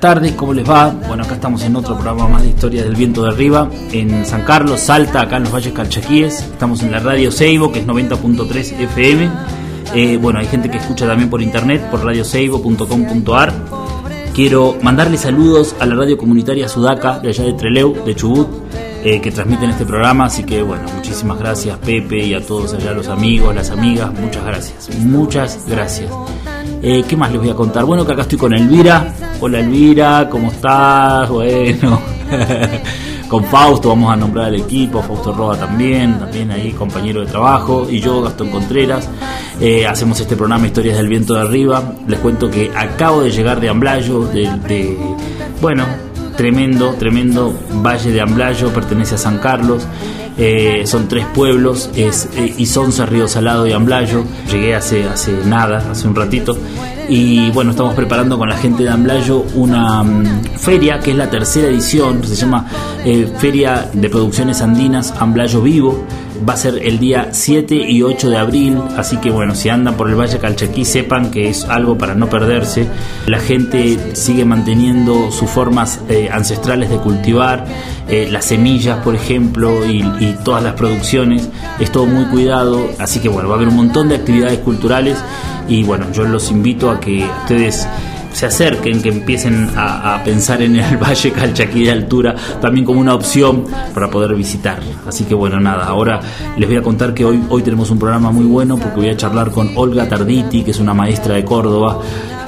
[0.00, 0.88] Tardes, ¿cómo les va?
[0.88, 4.42] Bueno, acá estamos en otro programa más de Historias del Viento de Arriba, en San
[4.42, 6.40] Carlos, Salta, acá en los Valles Calchaquíes.
[6.40, 9.30] Estamos en la radio Seibo, que es 90.3 FM.
[9.94, 13.52] Eh, bueno, hay gente que escucha también por internet, por radioseibo.com.ar.
[14.34, 18.48] Quiero mandarle saludos a la radio comunitaria Sudaca, de allá de Treleu, de Chubut,
[19.04, 20.24] eh, que transmiten este programa.
[20.24, 24.10] Así que, bueno, muchísimas gracias, Pepe, y a todos allá, los amigos, las amigas.
[24.18, 24.96] Muchas gracias.
[24.98, 26.10] Muchas gracias.
[26.82, 27.84] Eh, ¿Qué más les voy a contar?
[27.84, 29.12] Bueno, que acá estoy con Elvira.
[29.40, 31.28] Hola Elvira, ¿cómo estás?
[31.28, 32.00] Bueno,
[33.28, 37.86] con Fausto vamos a nombrar al equipo, Fausto Roa también, también ahí compañero de trabajo,
[37.90, 39.10] y yo, Gastón Contreras.
[39.60, 41.82] Eh, hacemos este programa Historias del Viento de Arriba.
[42.08, 44.98] Les cuento que acabo de llegar de Amblayo, de, de
[45.60, 45.84] bueno,
[46.38, 49.86] tremendo, tremendo Valle de Amblayo, pertenece a San Carlos.
[50.38, 54.24] Eh, son tres pueblos, es eh, Isonza, Río Salado y Amblayo.
[54.50, 56.56] Llegué hace, hace nada, hace un ratito.
[57.08, 61.28] Y bueno, estamos preparando con la gente de Amblayo una mm, feria que es la
[61.28, 62.66] tercera edición, se llama
[63.04, 66.06] eh, Feria de Producciones Andinas Amblayo Vivo
[66.48, 69.94] va a ser el día 7 y 8 de abril, así que bueno, si andan
[69.94, 72.86] por el Valle Calchaquí sepan que es algo para no perderse.
[73.26, 77.66] La gente sigue manteniendo sus formas eh, ancestrales de cultivar,
[78.10, 80.02] eh, las semillas por ejemplo y,
[80.44, 81.48] todas las producciones,
[81.78, 85.18] es todo muy cuidado, así que bueno, va a haber un montón de actividades culturales
[85.68, 87.86] y bueno, yo los invito a que ustedes
[88.32, 93.14] se acerquen, que empiecen a, pensar en el Valle Calchaquí de altura también como una
[93.14, 94.80] opción para poder visitar.
[95.06, 96.20] Así que bueno, nada, ahora
[96.56, 99.16] les voy a contar que hoy, hoy tenemos un programa muy bueno porque voy a
[99.16, 102.00] charlar con Olga Tarditi, que es una maestra de Córdoba.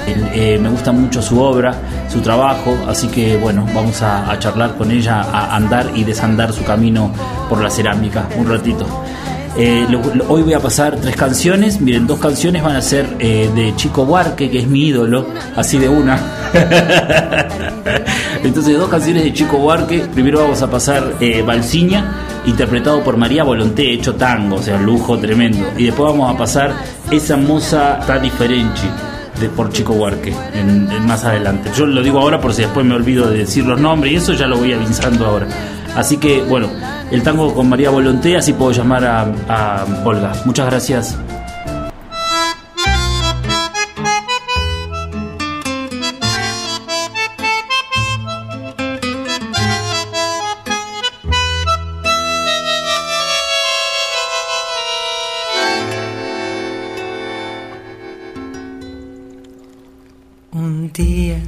[0.07, 1.75] Eh, me gusta mucho su obra,
[2.09, 6.65] su trabajo, así que bueno, vamos a, charlar con ella, a andar y desandar su
[6.65, 7.13] camino
[7.49, 8.87] por la cerámica un ratito.
[9.57, 9.87] Eh,
[10.29, 11.81] hoy voy a pasar tres canciones.
[11.81, 15.79] Miren, dos canciones van a ser eh, de Chico Buarque, que es mi ídolo, así
[15.79, 16.19] de una.
[18.43, 20.01] Entonces, dos canciones de Chico Buarque.
[20.15, 25.67] Primero vamos a pasar Balsiña, interpretado por María Volonté, hecho tango, o sea, lujo tremendo.
[25.77, 26.73] Y después vamos a pasar
[27.11, 28.81] Esa moza tan diferente
[29.49, 30.35] por Chico Buarque
[31.07, 31.71] más adelante.
[31.77, 34.33] Yo lo digo ahora por si después me olvido de decir los nombres y eso
[34.35, 35.47] ya lo voy avisando ahora.
[35.97, 36.71] Así que, bueno,
[37.11, 40.33] el tango con María Volonté, así puedo llamar a, a Olga.
[40.45, 41.19] Muchas gracias.
[60.55, 61.39] Un día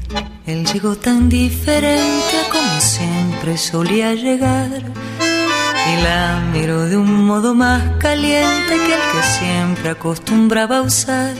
[0.46, 7.82] él llegó tan diferente como siempre solía llegar y la miró de un modo más
[7.98, 11.34] caliente que el que siempre acostumbraba a usar.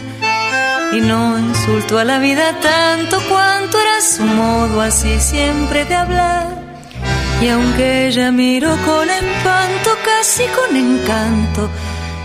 [0.92, 6.48] Y no insultó a la vida tanto cuanto era su modo así siempre de hablar.
[7.40, 11.70] Y aunque ella miró con espanto, casi con encanto,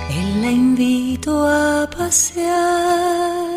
[0.10, 3.49] él la invitó a pasear.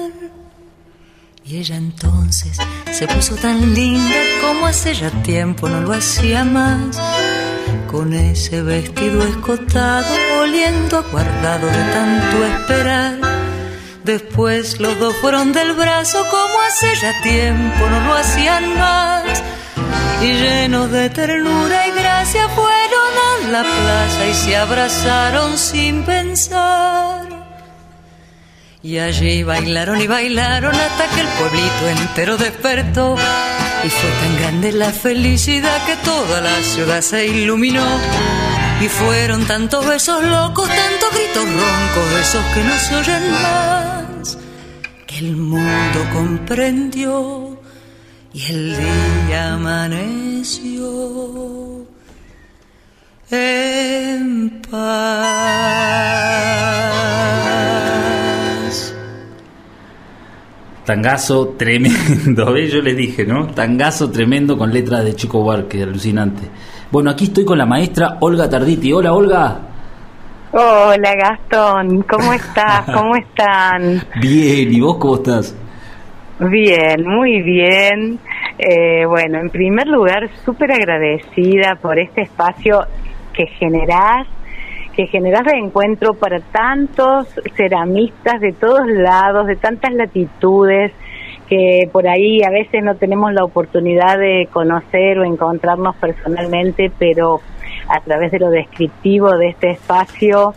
[1.45, 2.57] Y ella entonces
[2.93, 7.01] se puso tan linda como hace ya tiempo no lo hacía más
[7.93, 10.07] con ese vestido escotado,
[10.41, 13.19] oliendo a guardado de tanto esperar.
[14.03, 19.43] Después los dos fueron del brazo como hace ya tiempo no lo hacían más.
[20.23, 27.22] Y llenos de ternura y gracia fueron a la plaza y se abrazaron sin pensar.
[28.85, 33.15] Y allí bailaron y bailaron hasta que el pueblito entero despertó
[33.85, 37.85] y fue tan grande la felicidad que toda la ciudad se iluminó.
[38.81, 44.37] Y fueron tantos besos locos, tantos gritos roncos, esos que no se oyen más,
[45.07, 47.61] que el mundo comprendió
[48.35, 50.87] y el día amaneció
[53.31, 56.03] en paz.
[60.85, 62.73] Tangazo tremendo, ¿ves?
[62.73, 63.47] yo les dije, ¿no?
[63.47, 66.43] Tangazo tremendo con letras de Chico Buarque, alucinante.
[66.91, 68.93] Bueno, aquí estoy con la maestra Olga Tarditi.
[68.93, 69.61] Hola, Olga.
[70.51, 72.03] Hola, Gastón.
[72.03, 72.85] ¿Cómo estás?
[72.93, 74.03] ¿Cómo están?
[74.21, 75.57] Bien, ¿y vos cómo estás?
[76.41, 78.19] Bien, muy bien.
[78.59, 82.85] Eh, bueno, en primer lugar, súper agradecida por este espacio
[83.33, 84.27] que generás
[84.95, 90.93] que generas de encuentro para tantos ceramistas de todos lados, de tantas latitudes,
[91.49, 97.41] que por ahí a veces no tenemos la oportunidad de conocer o encontrarnos personalmente, pero
[97.89, 100.55] a través de lo descriptivo de este espacio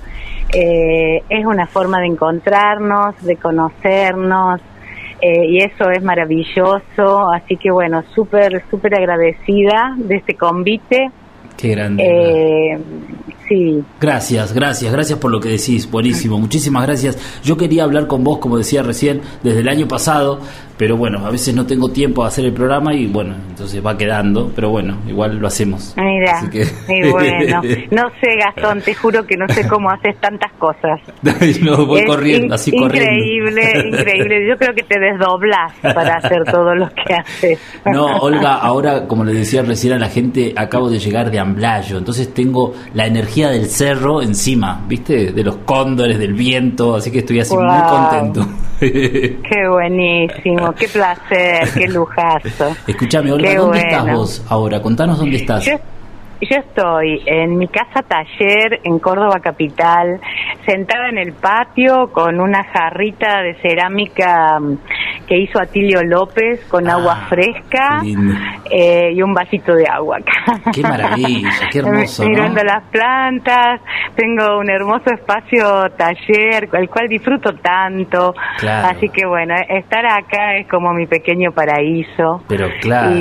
[0.53, 4.61] eh, es una forma de encontrarnos, de conocernos,
[5.21, 11.09] eh, y eso es maravilloso, así que bueno, súper, súper agradecida de este convite.
[11.57, 12.03] Qué grande.
[12.05, 12.79] Eh,
[13.47, 13.83] Sí.
[14.01, 17.17] Gracias, gracias, gracias por lo que decís, buenísimo, muchísimas gracias.
[17.43, 20.39] Yo quería hablar con vos, como decía recién, desde el año pasado,
[20.77, 23.97] pero bueno, a veces no tengo tiempo de hacer el programa y bueno, entonces va
[23.97, 25.95] quedando, pero bueno, igual lo hacemos.
[25.97, 26.41] Mira,
[26.87, 27.61] y bueno,
[27.91, 30.99] no sé Gastón, te juro que no sé cómo haces tantas cosas.
[31.61, 33.11] no, voy corriendo, así corriendo.
[33.11, 37.59] Increíble, increíble, yo creo que te desdoblas para hacer todo lo que haces.
[37.85, 41.97] No, Olga, ahora como le decía recién a la gente, acabo de llegar de Amblayo,
[41.97, 45.31] entonces tengo la energía del cerro encima, ¿viste?
[45.31, 48.45] De los cóndores, del viento, así que estoy así muy contento.
[48.79, 52.75] Qué buenísimo qué placer, qué lujazo.
[52.87, 54.81] Escúchame, Olga, ¿dónde estás vos ahora?
[54.81, 55.63] Contanos dónde estás.
[55.65, 55.77] Yo
[56.41, 60.19] estoy en mi casa taller en Córdoba Capital,
[60.65, 64.77] sentada en el patio con una jarrita de cerámica mm,
[65.27, 68.01] que hizo Atilio López con agua ah, fresca
[68.69, 70.17] eh, y un vasito de agua.
[70.73, 72.23] Qué maravilla, qué hermoso.
[72.27, 73.81] Mirando las plantas,
[74.15, 78.33] tengo un hermoso espacio taller, el cual disfruto tanto.
[78.61, 82.43] Así que bueno, estar acá es como mi pequeño paraíso.
[82.47, 83.15] Pero claro,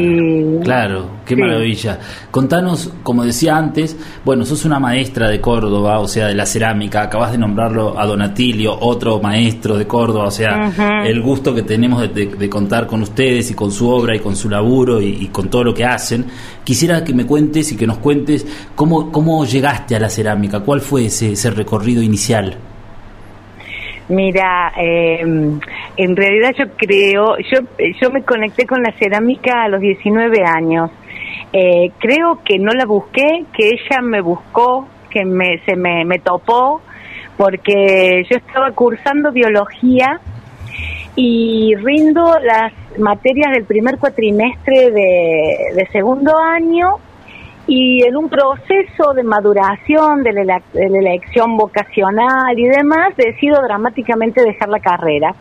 [0.63, 1.99] claro, qué maravilla.
[2.31, 7.03] Contanos como decía antes, bueno, sos una maestra de Córdoba, o sea, de la cerámica,
[7.03, 10.73] acabas de nombrarlo a Donatilio, otro maestro de Córdoba, o sea,
[11.05, 14.49] el gusto que tenemos de, contar con ustedes y con su obra y con su
[14.49, 16.25] laburo y, con todo lo que hacen.
[16.65, 20.81] Quisiera que me cuentes y que nos cuentes cómo, cómo llegaste a la cerámica, cuál
[20.81, 22.57] fue ese, ese recorrido inicial.
[24.09, 27.61] Mira, eh, en realidad yo creo, yo,
[28.01, 30.91] yo me conecté con la cerámica a los 19 años.
[31.57, 36.19] Eh, creo que no la busqué, que ella me buscó, que me, se me, me
[36.19, 36.83] topó,
[37.37, 40.21] porque yo estaba cursando biología
[41.15, 46.97] y rindo las materias del primer cuatrimestre de, segundo año
[47.69, 54.71] y en un proceso de maduración de la elección vocacional y demás decido dramáticamente dejar
[54.71, 55.37] la carrera.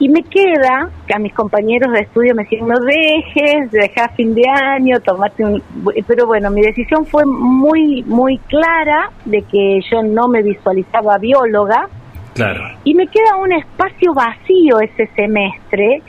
[0.00, 4.34] Y me queda, que a mis compañeros de estudio me decían, no dejes, deja fin
[4.34, 5.62] de año, tomate un...
[6.06, 11.88] Pero bueno, mi decisión fue muy, muy clara de que yo no me visualizaba bióloga.
[12.34, 12.62] Claro.
[12.84, 16.02] Y me queda un espacio vacío ese semestre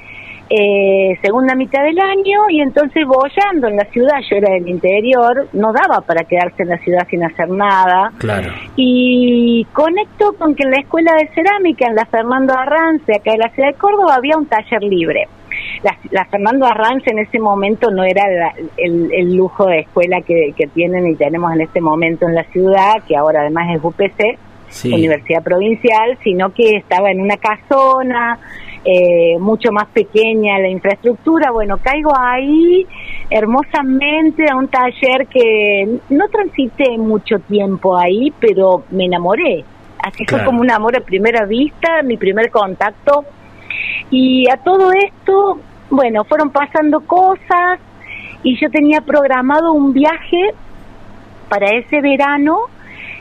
[0.53, 5.48] eh, segunda mitad del año y entonces bollando en la ciudad, yo era del interior,
[5.53, 8.12] no daba para quedarse en la ciudad sin hacer nada.
[8.18, 8.51] Claro.
[8.75, 13.39] Y conecto con que en la escuela de cerámica, en la Fernando Arrance, acá en
[13.39, 15.30] la ciudad de Córdoba, había un taller libre.
[16.12, 18.23] La, Fernando Arrance en ese momento no era
[18.76, 23.16] el, lujo de escuela que, tienen y tenemos en este momento en la ciudad, que
[23.16, 24.37] ahora además es UPC,
[24.85, 28.37] Universidad Provincial, sino que estaba en una casona,
[28.83, 31.52] eh, mucho más pequeña la infraestructura.
[31.52, 32.88] Bueno, caigo ahí
[33.30, 39.64] hermosamente a un taller que no transité mucho tiempo ahí, pero me enamoré.
[40.04, 43.23] Así fue como un amor a primera vista, mi primer contacto.
[44.09, 45.59] Y a todo esto,
[45.92, 47.80] bueno, fueron pasando cosas
[48.44, 50.54] y yo tenía programado un viaje
[51.50, 52.61] para ese verano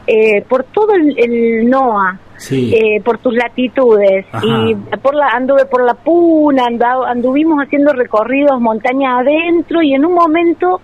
[0.07, 2.19] eh, por todo el, el NOA,
[2.51, 4.27] eh, por tus latitudes.
[4.43, 6.69] Y por la, anduve por la Puna,
[7.07, 10.81] anduvimos haciendo recorridos montaña adentro y en un momento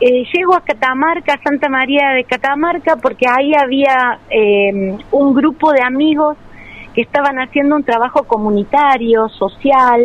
[0.00, 5.82] eh, llego a Catamarca, Santa María de Catamarca, porque ahí había eh, un grupo de
[5.82, 6.36] amigos
[6.94, 10.04] que estaban haciendo un trabajo comunitario, social,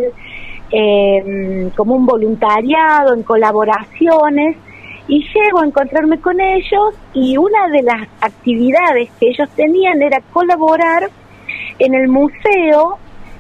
[1.76, 4.58] como un voluntariado, en colaboraciones
[5.08, 10.22] y llego a encontrarme con ellos y una de las actividades que ellos tenían era
[10.32, 11.10] colaborar
[11.80, 12.98] en el museo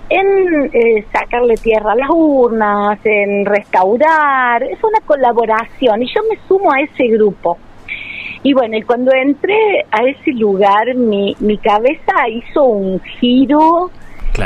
[0.09, 6.37] en eh, sacarle tierra a las urnas, en restaurar, es una colaboración y yo me
[6.47, 7.57] sumo a ese grupo.
[8.43, 13.89] Y bueno, y cuando entré a ese lugar, mi, mi cabeza hizo un giro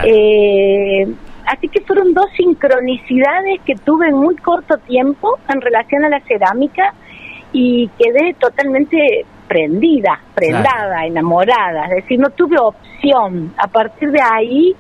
[0.06, 1.08] eh,
[1.46, 6.20] así que fueron dos sincronicidades que tuve en muy corto tiempo en relación a la
[6.22, 6.94] cerámica
[7.54, 13.54] y quedé totalmente prendida, prendada, enamorada, es decir, no tuve opción.
[13.58, 14.76] A partir de ahí,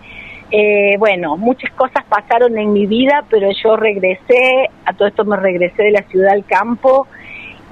[0.52, 5.38] eh, bueno, muchas cosas pasaron en mi vida, pero yo regresé, a todo esto me
[5.38, 7.08] regresé de la ciudad al campo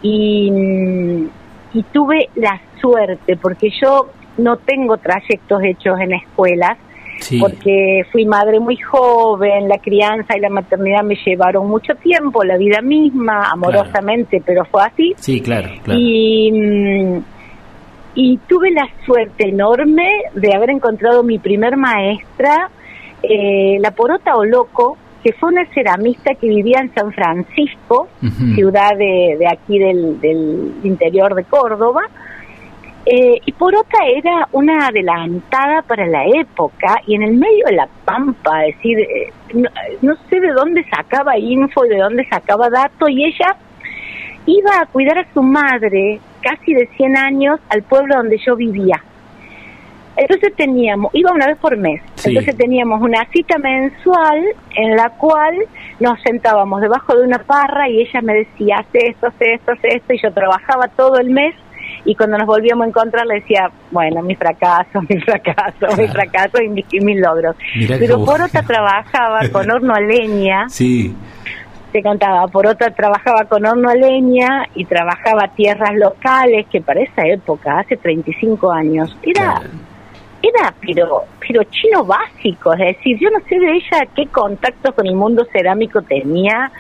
[0.02, 1.30] y,
[1.74, 6.78] y tuve la suerte, porque yo no tengo trayectos hechos en escuelas,
[7.40, 12.58] porque fui madre muy joven, la crianza y la maternidad me llevaron mucho tiempo, la
[12.58, 15.14] vida misma, amorosamente, pero fue así.
[15.18, 17.18] Sí, claro, Y, mm,
[18.16, 22.70] y tuve la suerte enorme de haber encontrado mi primer maestra,
[23.24, 28.08] eh, la Porota Oloco, que fue una ceramista que vivía en San Francisco,
[28.54, 32.02] ciudad de, de aquí del, del interior de Córdoba,
[33.08, 37.88] eh, y Porota era una adelantada para la época y en el medio de la
[38.04, 39.32] pampa, es decir, eh,
[40.02, 43.56] no, sé de dónde sacaba info y de dónde sacaba datos y ella
[44.48, 49.04] iba a cuidar a su madre casi de 100 años al pueblo donde yo vivía.
[50.18, 54.46] Entonces teníamos, iba una vez por mes, entonces teníamos una cita mensual
[54.78, 55.56] en la cual
[56.00, 59.90] nos sentábamos debajo de una parra y ella me decía, hace esto, hace esto, hace
[59.90, 61.54] esto, y yo trabajaba todo el mes
[62.06, 66.62] y cuando nos volvíamos a encontrar le decía, bueno, mi fracaso, mi fracaso, mi fracaso
[66.62, 67.56] y mis, logros.
[67.88, 70.66] Pero por otra trabajaba con horno a leña.
[70.76, 71.16] Sí.
[71.92, 77.02] Te contaba, por otra trabajaba con horno a leña y trabajaba tierras locales, que para
[77.02, 79.62] esa época, hace 35 años, era...
[80.44, 85.08] Era, pero, pero chino básico, es decir, yo no sé de ella qué contacto con
[85.08, 86.72] el mundo cerámico tenía,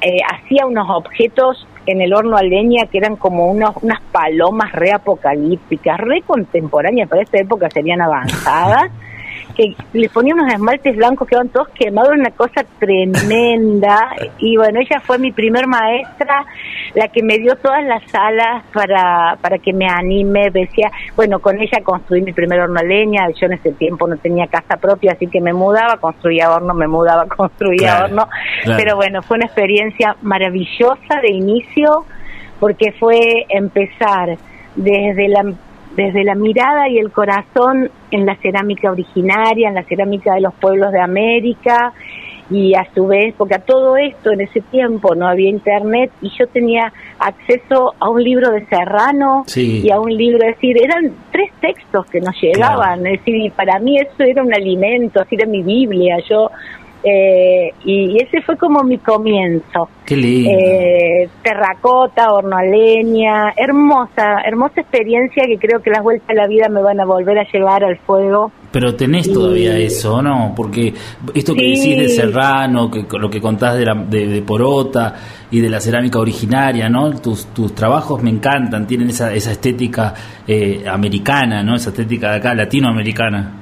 [0.00, 4.72] eh, hacía unos objetos en el horno a leña que eran como unos, unas palomas
[4.72, 8.90] reapocalípticas, re contemporáneas, para esta época serían avanzadas.
[9.54, 14.10] que le ponía unos esmaltes blancos que eran todos quemados, una cosa tremenda.
[14.38, 16.46] Y bueno, ella fue mi primer maestra,
[16.94, 20.50] la que me dio todas las alas para, para que me anime.
[20.50, 23.28] Decía, bueno, con ella construí mi primer horno a leña.
[23.38, 26.86] Yo en ese tiempo no tenía casa propia, así que me mudaba, construía horno, me
[26.86, 28.28] mudaba, construía horno.
[28.64, 32.04] Pero bueno, fue una experiencia maravillosa de inicio,
[32.58, 34.38] porque fue empezar
[34.76, 35.44] desde la
[35.96, 40.54] desde la mirada y el corazón en la cerámica originaria, en la cerámica de los
[40.54, 41.92] pueblos de América
[42.50, 46.30] y a su vez, porque a todo esto en ese tiempo no había internet y
[46.36, 51.12] yo tenía acceso a un libro de Serrano y a un libro, es decir, eran
[51.30, 55.36] tres textos que nos llegaban, es decir, y para mí eso era un alimento, así
[55.36, 56.50] era mi Biblia, yo
[57.02, 59.88] eh, y, ese fue como mi comienzo.
[60.04, 60.50] Qué lindo.
[60.50, 66.46] Eh, terracota, horno a leña, hermosa, hermosa experiencia que creo que las vueltas de la
[66.46, 68.52] vida me van a volver a llevar al fuego.
[68.70, 70.52] Pero tenés todavía eso, ¿no?
[70.54, 70.92] Porque
[71.34, 75.14] esto que decís de Serrano, que, lo que contás de, la, de, Porota
[75.50, 77.18] y de la cerámica originaria, ¿no?
[77.18, 80.14] Tus, tus trabajos me encantan, tienen esa, esa estética
[80.46, 81.74] eh, americana, ¿no?
[81.74, 83.59] Esa estética de acá, latinoamericana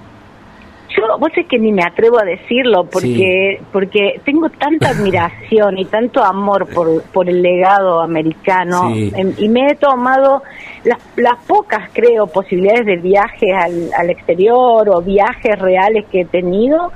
[0.99, 5.85] yo, vos es que ni me atrevo a decirlo porque porque tengo tanta admiración y
[5.85, 10.43] tanto amor por, por el legado americano y me he tomado
[10.85, 16.25] las, las pocas, creo, posibilidades de viajes al, al exterior o viajes reales que he
[16.25, 16.93] tenido,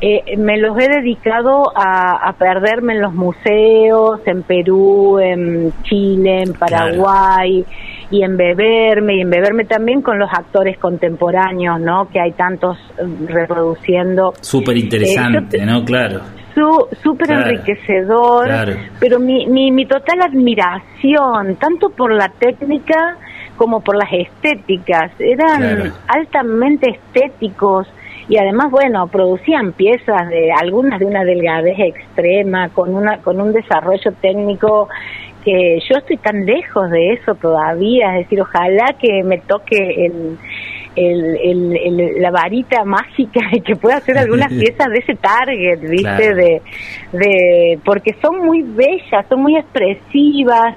[0.00, 6.52] eh, me los he dedicado a, perderme en los museos, en Perú, en Chile, en
[6.52, 7.64] Paraguay
[8.10, 12.08] y en beberme y en beberme también con los actores contemporáneos, ¿no?
[12.08, 14.32] Que hay tantos eh, reproduciendo.
[14.40, 15.84] Súper interesante, eh, ¿no?
[15.84, 16.20] Claro.
[17.02, 18.48] Súper enriquecedor,
[18.98, 23.16] pero mi, mi, mi total admiración, tanto por la técnica
[23.56, 27.86] como por las estéticas, eran altamente estéticos
[28.28, 33.52] y además bueno producían piezas de algunas de una delgadez extrema con una con un
[33.52, 34.88] desarrollo técnico
[35.44, 40.38] que yo estoy tan lejos de eso todavía, es decir, ojalá que me toque el,
[40.96, 46.34] el, la varita mágica y que pueda hacer algunas piezas de ese target, ¿viste?
[46.34, 46.62] De,
[47.12, 50.76] de, porque son muy bellas, son muy expresivas,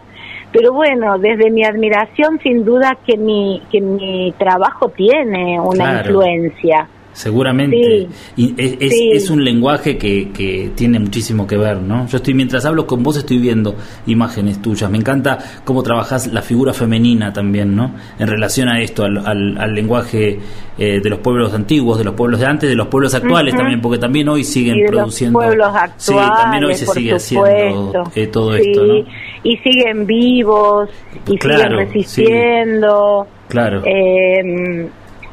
[0.51, 6.87] pero bueno, desde mi admiración, sin duda que mi, que mi trabajo tiene una influencia.
[7.13, 8.07] Seguramente.
[8.37, 12.07] y es, es, un lenguaje que, que, tiene muchísimo que ver, ¿no?
[12.07, 13.75] Yo estoy, mientras hablo con vos, estoy viendo
[14.05, 14.89] imágenes tuyas.
[14.89, 17.93] Me encanta cómo trabajas la figura femenina también, ¿no?
[18.17, 19.17] En relación a esto, al,
[19.57, 20.39] al, lenguaje
[20.77, 23.81] eh, de los pueblos antiguos, de los pueblos de antes, de los pueblos actuales también,
[23.81, 25.39] porque también hoy siguen produciendo.
[25.39, 25.95] pueblos actuales.
[25.97, 29.05] Sí, también hoy se sigue haciendo eh, todo esto, ¿no?
[29.43, 30.89] Y siguen vivos,
[31.27, 33.27] y siguen resistiendo.
[33.49, 33.83] Claro.
[33.85, 34.87] Eh,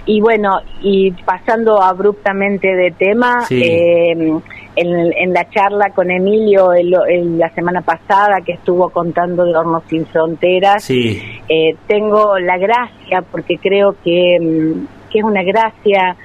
[0.08, 4.40] y bueno, y pasando abruptamente de tema, em,
[4.74, 10.88] en, la charla con Emilio la semana pasada que estuvo contando de Hornos Sin Fronteras,
[10.90, 16.16] eh, tengo la gracia, porque creo que, em, que es una gracia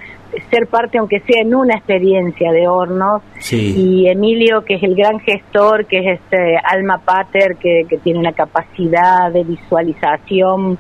[0.50, 3.22] ser parte, aunque sea en una experiencia de hornos,
[3.52, 8.20] y Emilio, que es el gran gestor, que es este alma pater, que, que tiene
[8.20, 10.80] una capacidad de visualización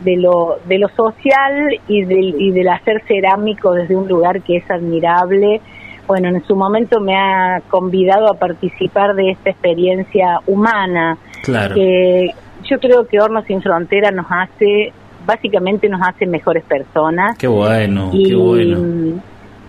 [0.00, 4.56] de lo, de lo social y del, y del hacer cerámico desde un lugar que
[4.56, 5.60] es admirable.
[6.06, 11.18] Bueno, en su momento me ha convidado a participar de esta experiencia humana.
[11.42, 11.74] Claro.
[11.74, 12.30] Que
[12.64, 14.92] yo creo que Hornos Sin Frontera nos hace,
[15.24, 17.36] básicamente nos hace mejores personas.
[17.38, 19.20] Qué bueno, y, qué bueno.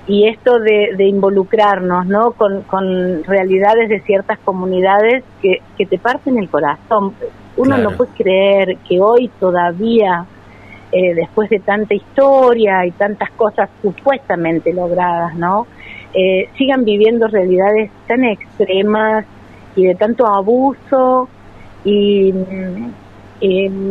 [0.07, 2.31] Y esto de, de involucrarnos, ¿no?
[2.31, 7.13] Con, con realidades de ciertas comunidades que, que te parten el corazón
[7.57, 10.25] uno no puede creer que hoy todavía,
[10.91, 15.67] eh, después de tanta historia y tantas cosas supuestamente logradas, ¿no?
[16.13, 19.25] Eh, sigan viviendo realidades tan extremas
[19.75, 21.27] y de tanto abuso
[21.83, 22.33] y,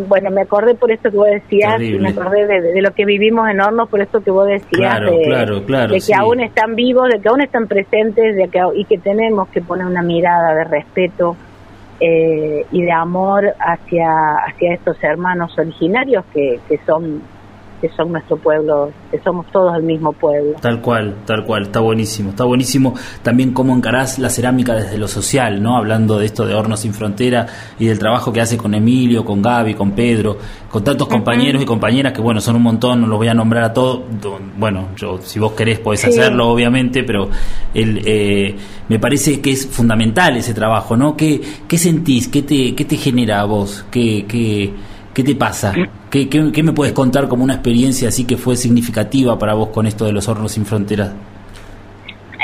[0.08, 3.48] bueno, me acordé por esto que vos decías, y me acordé de, lo que vivimos
[3.48, 7.40] en Hornos, por esto que vos decías, de, que aún están vivos, de que aún
[7.40, 11.36] están presentes de que, y que tenemos que poner una mirada de respeto
[12.00, 14.10] eh, y de amor hacia,
[14.46, 17.22] hacia estos hermanos originarios que, que son
[17.80, 20.56] que son nuestro pueblo, que somos todos el mismo pueblo.
[20.60, 25.08] Tal cual, tal cual, está buenísimo, está buenísimo también cómo encarás la cerámica desde lo
[25.08, 25.76] social, ¿no?
[25.76, 27.46] Hablando de esto de Hornos Sin Frontera
[27.78, 30.38] y del trabajo que hace con Emilio, con Gaby, con Pedro,
[30.70, 33.64] con tantos compañeros y compañeras que, bueno, son un montón, no los voy a nombrar
[33.64, 34.02] a todos,
[34.56, 37.28] bueno, yo, si vos querés podés hacerlo, obviamente, pero
[37.74, 38.56] el, eh,
[38.88, 41.16] me parece que es fundamental ese trabajo, ¿no?
[41.16, 42.28] ¿Qué, qué sentís?
[42.28, 43.84] ¿Qué te, qué te genera a vos?
[43.90, 44.72] ¿Qué, qué,
[45.16, 45.72] qué te pasa?
[46.10, 49.86] ¿Qué, qué, me puedes contar como una experiencia así que fue significativa para vos con
[49.86, 51.14] esto de los hornos sin fronteras?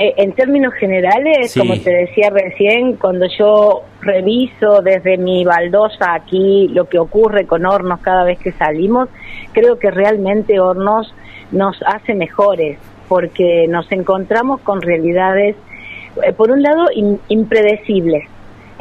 [0.00, 6.68] Eh, en términos generales, como te decía recién, cuando yo reviso desde mi baldosa aquí
[6.73, 9.11] lo que ocurre con Hornos cada vez que salimos,
[9.53, 11.14] creo que realmente Hornos
[11.51, 15.57] nos hace mejores, porque nos encontramos con realidades,
[16.25, 16.87] eh, por un lado,
[17.29, 18.32] impredecibles.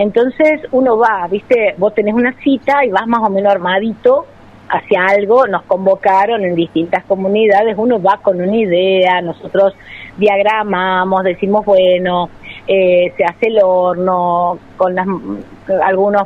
[0.01, 4.25] Entonces uno va, viste, vos tenés una cita y vas más o menos armadito
[4.67, 9.75] hacia algo, nos convocaron en distintas comunidades, uno va con una idea, nosotros
[10.17, 12.29] diagramamos, decimos, bueno,
[12.67, 15.05] eh, se hace el horno, con las,
[15.83, 16.23] algunos,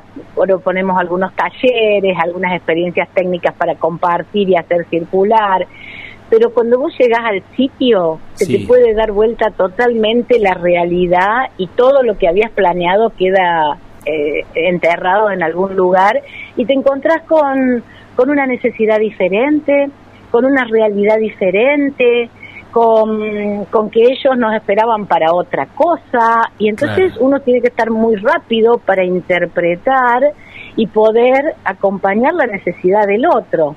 [0.63, 5.67] ponemos algunos talleres, algunas experiencias técnicas para compartir y hacer circular,
[6.29, 11.67] pero cuando vos llegas al sitio, se te puede dar vuelta totalmente la realidad y
[11.67, 16.21] todo lo que habías planeado queda eh, enterrado en algún lugar
[16.55, 17.83] y te encontrás con
[18.15, 19.89] con una necesidad diferente,
[20.31, 22.29] con una realidad diferente,
[22.71, 27.89] con, con que ellos nos esperaban para otra cosa, y entonces uno tiene que estar
[27.89, 30.33] muy rápido para interpretar
[30.75, 33.75] y poder acompañar la necesidad del otro.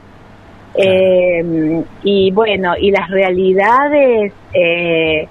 [0.74, 5.28] Eh, y bueno, y las realidades, eh,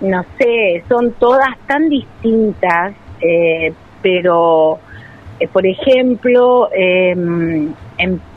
[0.00, 4.78] no sé, son todas tan distintas, eh, pero,
[5.52, 7.74] por ejemplo, en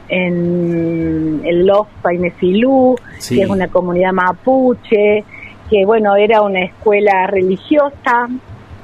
[0.09, 2.95] en el Los Painefilú,
[3.27, 5.23] que es una comunidad mapuche,
[5.69, 8.27] que bueno, era una escuela religiosa,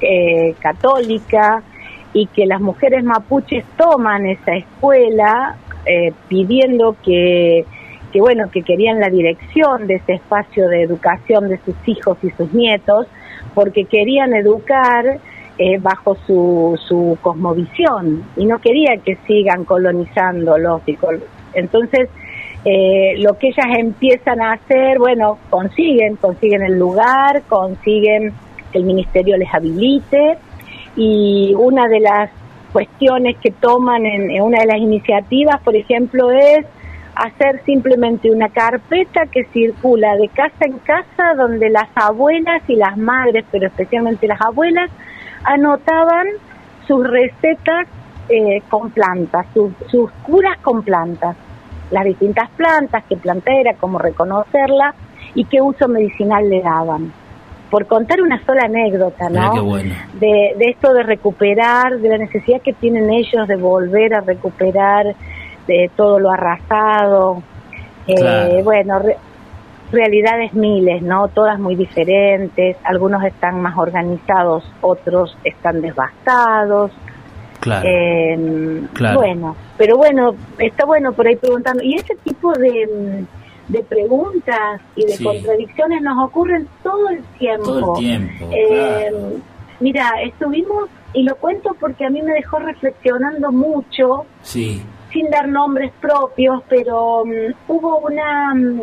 [0.00, 1.62] eh, católica,
[2.12, 7.64] y que las mujeres mapuches toman esa escuela eh, pidiendo que,
[8.12, 12.30] que, bueno, que querían la dirección de ese espacio de educación de sus hijos y
[12.30, 13.06] sus nietos,
[13.54, 15.18] porque querían educar
[15.58, 20.82] eh, bajo su, su cosmovisión y no quería que sigan colonizando los
[21.54, 22.10] entonces
[22.66, 28.34] eh, lo que ellas empiezan a hacer bueno consiguen consiguen el lugar consiguen
[28.70, 30.36] que el ministerio les habilite
[30.94, 32.30] y una de las
[32.72, 36.66] cuestiones que toman en, en una de las iniciativas por ejemplo es
[37.16, 42.96] hacer simplemente una carpeta que circula de casa en casa donde las abuelas y las
[42.98, 44.90] madres, pero especialmente las abuelas,
[45.42, 46.26] anotaban
[46.86, 47.88] sus recetas
[48.28, 51.36] eh, con plantas, sus, curas con plantas,
[51.90, 54.94] las distintas plantas, qué planta era, cómo reconocerla
[55.34, 57.12] y qué uso medicinal le daban.
[57.70, 59.74] Por contar una sola anécdota, ¿no?
[59.74, 65.14] de, de esto de recuperar, de la necesidad que tienen ellos de volver a recuperar
[65.66, 67.42] de todo lo arrasado.
[68.06, 69.00] Eh, bueno,
[69.92, 71.28] realidades miles, ¿no?
[71.28, 76.92] Todas muy diferentes, algunos están más organizados, otros están devastados.
[77.82, 79.18] Em, claro.
[79.18, 83.24] Bueno, pero bueno, está bueno por ahí preguntando, ¿y ese tipo de,
[83.68, 87.64] de preguntas y de contradicciones nos ocurren todo el tiempo.
[87.64, 88.48] Todo el tiempo.
[88.52, 89.12] Eh,
[89.80, 94.82] mira, estuvimos, y lo cuento porque a mí me dejó reflexionando mucho, sí.
[95.12, 98.80] sin dar nombres propios, pero mm, hubo una, mm,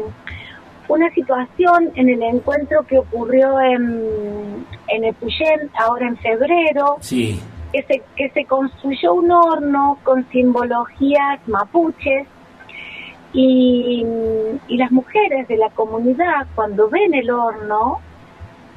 [0.89, 6.97] una situación en el encuentro que ocurrió en, en Epuyén, ahora en febrero.
[6.99, 7.41] Sí.
[7.71, 12.27] Que se, que se construyó un horno con simbologías mapuches
[13.33, 14.05] y,
[14.69, 17.99] las mujeres de la comunidad, cuando ven el horno,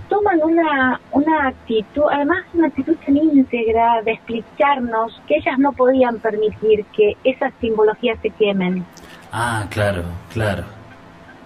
[0.08, 6.18] toman una, una actitud, además una actitud tan íntegra de explicarnos que ellas no podían
[6.18, 8.84] permitir que esas simbologías se quemen.
[9.32, 10.64] Ah, claro, claro.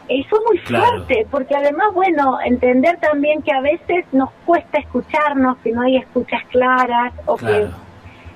[0.09, 5.59] Y fue muy fuerte, porque además, bueno, entender también que a veces nos cuesta escucharnos,
[5.59, 7.68] que no hay escuchas claras, o que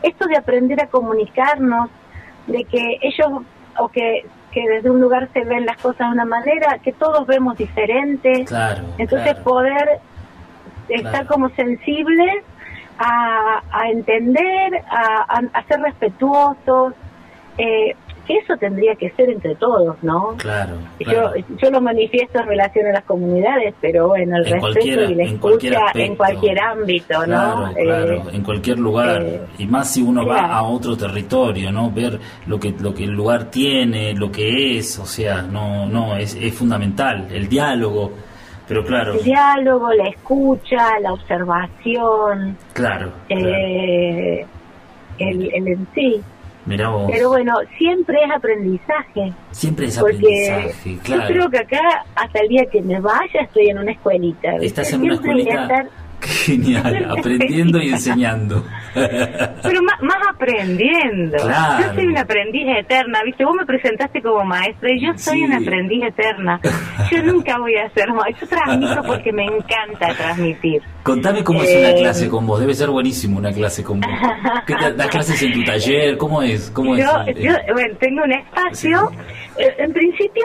[0.02, 1.90] esto de aprender a comunicarnos,
[2.46, 3.42] de que ellos,
[3.76, 7.26] o que que desde un lugar se ven las cosas de una manera, que todos
[7.26, 8.44] vemos diferente.
[8.44, 10.00] Claro, Entonces poder
[10.88, 12.44] estar como sensibles
[12.98, 16.94] a, a entender, a, a, ser respetuosos,
[17.58, 20.34] eh, que eso tendría que ser entre todos, ¿no?
[20.38, 20.76] Claro.
[21.00, 21.32] Yo,
[21.62, 25.80] yo lo manifiesto en relación a las comunidades, pero bueno, el respeto y la escucha
[25.94, 27.72] en cualquier ámbito, ¿no?
[27.74, 29.22] Claro, en cualquier lugar.
[29.22, 31.90] Eh, y más si uno va a otro territorio, ¿no?
[31.90, 36.16] Ver lo que, lo que el lugar tiene, lo que es, o sea, no, no,
[36.16, 38.12] es, es fundamental, el diálogo.
[38.66, 39.12] Pero claro.
[39.14, 42.56] El diálogo, la escucha, la observación.
[42.72, 43.12] Claro.
[43.28, 44.46] Eh,
[45.18, 46.20] El, el en sí.
[46.66, 49.32] Pero bueno, siempre es aprendizaje.
[49.50, 51.22] Siempre es aprendizaje, claro.
[51.22, 54.56] Yo creo que acá, hasta el día que me vaya, estoy en una escuelita.
[54.56, 55.86] Estás en una escuelita.
[56.24, 58.64] Genial, aprendiendo y enseñando.
[58.94, 61.36] Pero más, más aprendiendo.
[61.38, 63.44] Yo soy una aprendiz eterna, ¿viste?
[63.44, 66.60] Vos me presentaste como maestra y yo soy una aprendiz eterna.
[67.10, 68.34] Yo nunca voy a ser maestra.
[68.40, 70.82] Yo transmito porque me encanta transmitir.
[71.02, 72.60] Contame cómo es una eh, clase con vos.
[72.60, 74.10] Debe ser buenísimo una clase con vos.
[74.66, 76.16] ¿Qué ¿Das clases en tu taller?
[76.16, 76.70] ¿Cómo es?
[76.70, 77.04] ¿Cómo yo,
[77.36, 79.12] yo bueno, tengo un espacio.
[79.58, 80.44] Eh, en principio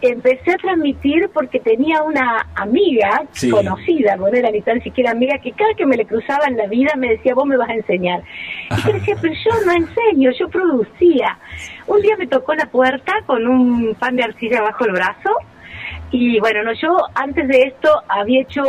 [0.00, 5.52] empecé a transmitir porque tenía una amiga conocida, no era ni tan siquiera amiga, que
[5.52, 8.22] cada que me le cruzaba en la vida me decía, vos me vas a enseñar.
[8.70, 11.38] Y yo decía, pero yo no enseño, yo producía.
[11.86, 15.30] Un día me tocó la puerta con un pan de arcilla bajo el brazo
[16.10, 18.62] y bueno, no, yo antes de esto había hecho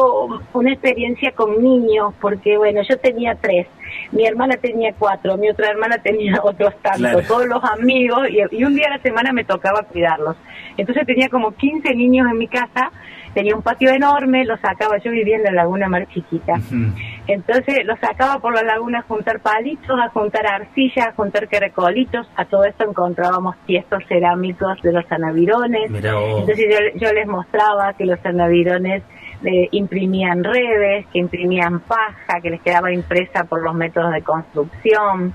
[0.54, 3.68] una experiencia con niños, porque bueno, yo tenía tres,
[4.12, 8.76] mi hermana tenía cuatro, mi otra hermana tenía otros tantos, todos los amigos, y, un
[8.76, 10.36] día a la semana me tocaba cuidarlos.
[10.78, 12.92] Entonces tenía como 15 niños en mi casa,
[13.34, 16.56] tenía un patio enorme, los sacaba, yo vivía en la laguna más chiquita.
[17.28, 22.28] Entonces los sacaba por la laguna a juntar palitos, a juntar arcillas, a juntar querecolitos,
[22.36, 25.92] a todo esto encontrábamos tiestos cerámicos de los anavirones.
[25.94, 29.04] Entonces yo, yo, les mostraba que los anavirones
[29.44, 35.34] eh, imprimían redes, que imprimían paja, que les quedaba impresa por los métodos de construcción,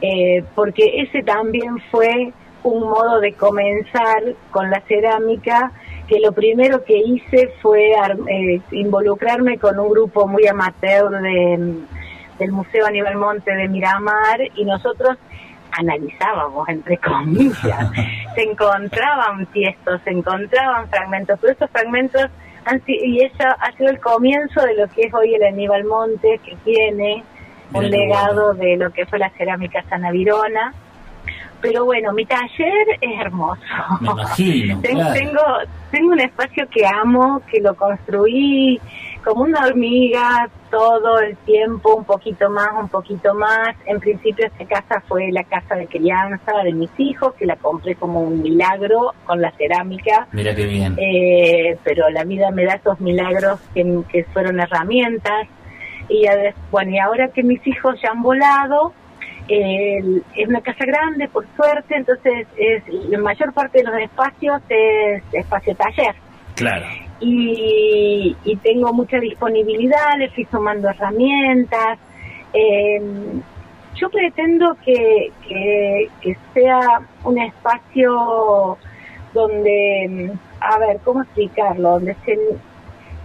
[0.00, 5.72] eh, porque ese también fue un modo de comenzar con la cerámica
[6.08, 11.74] que lo primero que hice fue eh, involucrarme con un grupo muy amateur de,
[12.38, 15.18] del Museo Aníbal Monte de Miramar y nosotros
[15.72, 17.90] analizábamos, entre comillas,
[18.34, 22.30] se encontraban tiestos, se encontraban fragmentos, pero esos fragmentos
[22.64, 26.40] han, y eso ha sido el comienzo de lo que es hoy el Aníbal Monte,
[26.42, 27.22] que tiene
[27.74, 30.72] un legado de lo que fue la cerámica sanavirona
[31.60, 33.60] pero bueno, mi taller es hermoso.
[34.00, 34.80] Me imagino.
[34.82, 35.02] tengo,
[35.90, 38.80] tengo, un espacio que amo, que lo construí
[39.24, 43.74] como una hormiga todo el tiempo, un poquito más, un poquito más.
[43.86, 47.94] En principio esta casa fue la casa de crianza de mis hijos, que la compré
[47.94, 50.28] como un milagro con la cerámica.
[50.32, 50.96] Mira qué bien.
[50.98, 55.48] Eh, pero la vida me da esos milagros que, que fueron herramientas.
[56.08, 56.24] Y,
[56.70, 58.94] bueno, y ahora que mis hijos ya han volado,
[59.48, 65.22] es una casa grande, por suerte, entonces es, la mayor parte de los espacios es
[65.32, 66.14] espacio taller.
[66.54, 66.86] Claro.
[67.20, 71.98] Y, tengo mucha disponibilidad, le estoy sumando herramientas.
[72.52, 73.40] Em,
[73.94, 76.80] yo pretendo que, que, sea
[77.24, 78.76] un espacio
[79.32, 80.30] donde,
[80.60, 81.92] a ver, ¿cómo explicarlo?
[81.92, 82.38] Donde se,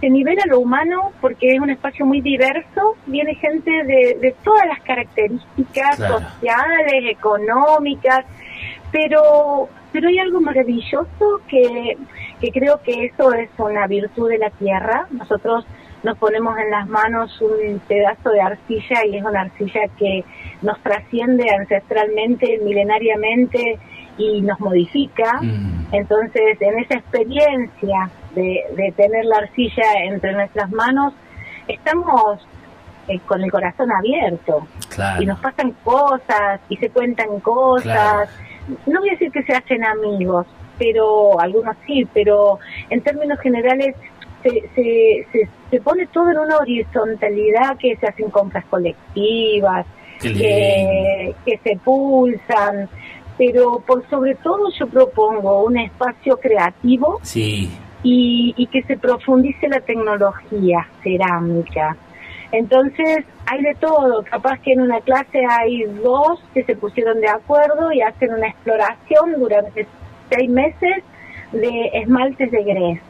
[0.04, 4.66] se nivela lo humano porque es un espacio muy diverso, viene gente de, de todas
[4.66, 8.26] las características sociales, económicas,
[8.92, 11.96] pero pero hay algo maravilloso que,
[12.38, 15.06] que creo que eso es una virtud de la tierra.
[15.10, 15.64] Nosotros
[16.02, 20.22] nos ponemos en las manos un pedazo de arcilla y es una arcilla que
[20.60, 23.78] nos trasciende ancestralmente, milenariamente
[24.18, 25.40] y nos modifica.
[25.40, 25.86] Mm.
[25.92, 31.12] Entonces, en esa experiencia de, de tener la arcilla entre nuestras manos,
[31.68, 32.46] estamos
[33.08, 35.22] eh, con el corazón abierto Claro.
[35.22, 37.84] y nos pasan cosas y se cuentan cosas.
[37.84, 38.30] Claro.
[38.86, 40.46] No voy a decir que se hacen amigos,
[40.78, 42.58] pero algunos sí, pero
[42.90, 43.94] en términos generales
[44.42, 49.84] se, se, se, se pone todo en una horizontalidad que se hacen compras colectivas,
[50.20, 52.88] que, que se pulsan,
[53.36, 57.70] pero por sobre todo yo propongo un espacio creativo Sí,
[58.04, 61.96] y, y que se profundice la tecnología cerámica.
[62.52, 64.22] Entonces, hay de todo.
[64.22, 68.46] Capaz que en una clase hay dos que se pusieron de acuerdo y hacen una
[68.46, 69.88] exploración durante
[70.30, 71.02] seis meses
[71.50, 73.00] de esmaltes de grés.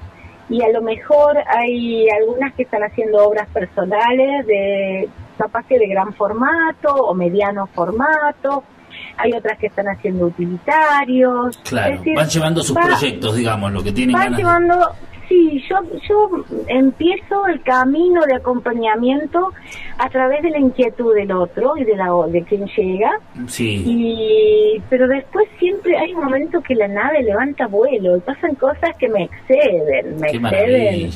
[0.49, 5.89] Y a lo mejor hay algunas que están haciendo obras personales de capaz que de
[5.89, 8.65] gran formato o mediano formato.
[9.17, 11.57] Hay otras que están haciendo utilitarios.
[11.59, 11.97] claro.
[11.99, 14.91] Decir, Van llevando sus va- proyectos, digamos, lo que tienen van ganas de- llevando
[15.27, 16.31] sí yo yo
[16.69, 19.53] empiezo el camino de acompañamiento
[19.97, 23.11] a través de la inquietud del otro y de la de quien llega
[23.47, 28.55] Sí, y pero después siempre hay un momento que la nave levanta vuelo y pasan
[28.57, 31.09] cosas que me exceden me qué exceden maravilla.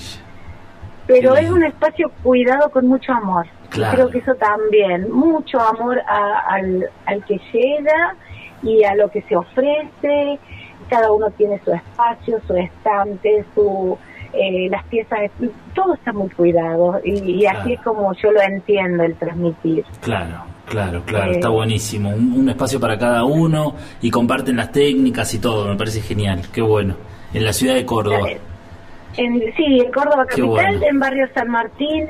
[1.06, 3.46] pero es un espacio cuidado con mucho amor.
[3.78, 3.94] Claro.
[3.96, 8.14] Creo que eso también, mucho amor a- al, al que llega
[8.62, 10.38] y a lo que se ofrece.
[10.90, 13.96] Cada uno tiene su espacio, su estante, su
[14.32, 15.20] eh, las piezas,
[15.74, 19.84] todo está muy cuidado y, y así es como yo lo entiendo el transmitir.
[20.02, 22.10] Claro, claro, claro, Eh, está buenísimo.
[22.10, 26.42] Un, un espacio para cada uno y comparten las técnicas y todo, me parece genial,
[26.52, 26.94] qué bueno.
[27.32, 28.28] En la ciudad de Córdoba.
[28.30, 28.40] Eh,
[29.16, 30.80] En, sí, en Córdoba Capital, bueno.
[30.88, 32.06] en Barrio San Martín.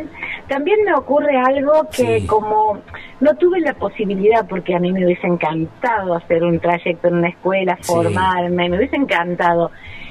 [0.49, 2.27] También me ocurre algo que Sí.
[2.27, 2.79] como
[3.21, 7.29] no tuve la posibilidad, porque a mí me hubiese encantado hacer un trayecto en una
[7.29, 7.93] escuela, Sí.
[7.93, 9.71] formarme, me hubiese encantado.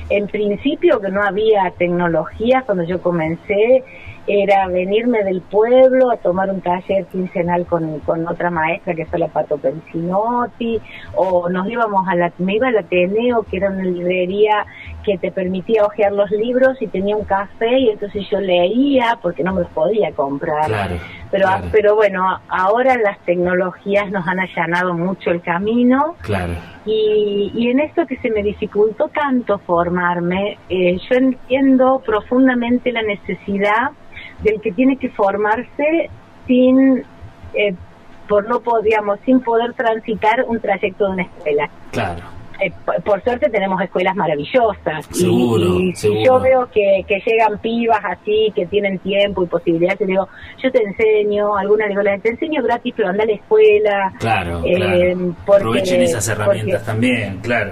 [0.09, 3.83] En principio que no había tecnología cuando yo comencé,
[4.29, 9.19] era venirme del pueblo a tomar un taller quincenal con, con otra maestra que fue
[9.19, 10.81] la Pato Pensinotti,
[11.15, 14.65] o nos íbamos a la, me iba al Ateneo, que era una librería
[15.07, 19.41] que te permitía hojear los libros y tenía un café y entonces yo leía porque
[19.41, 20.67] no me los podía comprar.
[20.67, 20.95] Claro,
[21.31, 21.67] Pero, claro.
[21.71, 26.53] pero bueno, ahora las tecnologías nos han allanado mucho el camino Claro,
[26.85, 33.01] y, y en esto que se me dificultó tanto formarme, eh, yo entiendo profundamente la
[33.01, 33.91] necesidad
[34.43, 36.09] del que tiene que formarse
[36.47, 37.05] sin,
[37.53, 37.75] eh,
[38.27, 41.69] por no podíamos, sin poder transitar un trayecto de una escuela.
[41.91, 42.36] claro.
[42.59, 46.23] Eh, por, por suerte tenemos escuelas maravillosas y- Seguro, y, si seguro.
[46.25, 50.27] yo veo que, que llegan pibas así, que tienen tiempo y posibilidades, le digo,
[50.63, 54.13] yo te enseño, alguna le digo, te enseño gratis, pero anda a la escuela.
[54.19, 55.35] Claro, Eh, claro.
[55.45, 57.71] porque- Aprovechen esas herramientas porque- también, claro.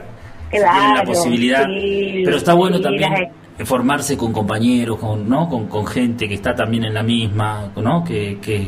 [0.52, 1.65] Si Claro, tienen la posibilidad.
[1.65, 3.12] sí, Pero está bueno sí, también
[3.58, 5.50] las- formarse con compañeros, con, ¿no?
[5.50, 8.04] Con, con gente que está también en la misma, ¿no?
[8.04, 8.67] Que, que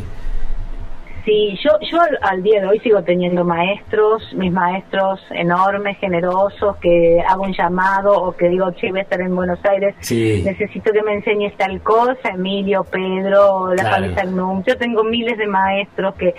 [1.27, 6.77] Sí, yo, yo al, al día de hoy sigo teniendo maestros, mis maestros enormes, generosos,
[6.77, 10.41] que hago un llamado o que digo, che, voy a estar en Buenos Aires, Sí.
[10.45, 13.95] necesito que me enseñes tal cosa, Emilio, Pedro, la Claro.
[14.05, 14.63] cabeza Gnum.
[14.65, 16.33] Yo tengo miles de maestros que,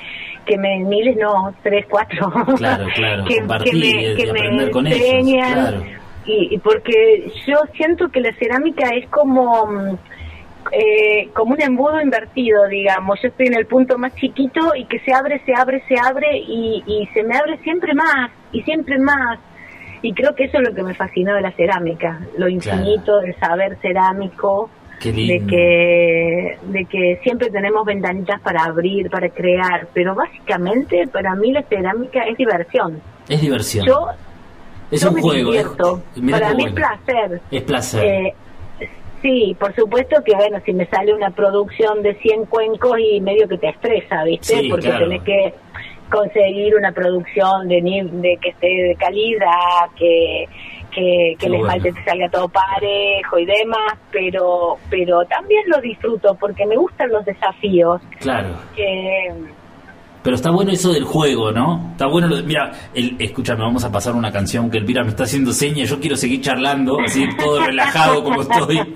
[0.47, 3.59] que me, miles no, tres, cuatro, Claro, claro, que, me,
[4.17, 5.53] que me ellos, enseñan.
[5.53, 5.83] claro.
[6.25, 9.99] Y, y porque yo siento que la cerámica es como...
[10.73, 13.21] eh, como un embudo invertido, digamos.
[13.23, 16.39] Yo estoy en el punto más chiquito y que se abre, se abre, se abre
[16.39, 19.39] y, y se me abre siempre más y siempre más.
[20.03, 23.35] Y creo que eso es lo que me fascinó de la cerámica, lo infinito del
[23.37, 24.71] saber cerámico,
[25.03, 31.53] de que, de que siempre tenemos ventanitas para abrir, para crear, pero básicamente para mí
[31.53, 33.01] la cerámica es diversión.
[33.29, 33.87] Es diversión.
[33.87, 34.07] Yo,
[34.91, 35.51] es yo un me juego.
[35.51, 36.03] divierto.
[36.31, 36.69] para mí bueno.
[36.69, 37.41] es placer.
[37.51, 38.05] Es placer.
[38.05, 38.35] Eh,
[39.23, 43.49] sí, por supuesto que, bueno, si me sale una producción de 100 cuencos y medio
[43.49, 44.61] que te estresa, ¿viste?
[44.61, 45.05] Sí, Porque claro.
[45.09, 45.55] tenés que
[46.11, 50.49] conseguir una producción de, de que esté de calidad, que
[50.91, 51.99] que, que el esmalte bueno.
[51.99, 57.25] te salga todo parejo y demás, pero pero también lo disfruto porque me gustan los
[57.25, 58.01] desafíos.
[58.21, 58.49] Claro.
[58.77, 59.33] Eh,
[60.29, 61.89] Pero está bueno eso del juego, ¿no?
[61.93, 65.03] Está bueno lo de, mira, el, escúchame, vamos a pasar una canción que el Pira
[65.03, 68.77] me está haciendo señas, yo quiero seguir charlando, así todo relajado como estoy.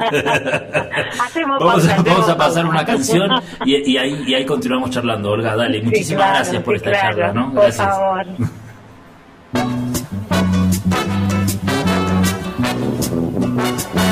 [1.25, 2.69] Hacemos vamos, pausa, a, vamos a pasar pausa.
[2.69, 3.31] una canción
[3.65, 5.31] y, y ahí, y ahí continuamos charlando.
[5.31, 7.55] Olga, dale, sí, muchísimas claro, gracias por sí, esta claro, charla, ¿no?
[7.55, 7.89] Por Gracias.
[7.89, 8.27] favor.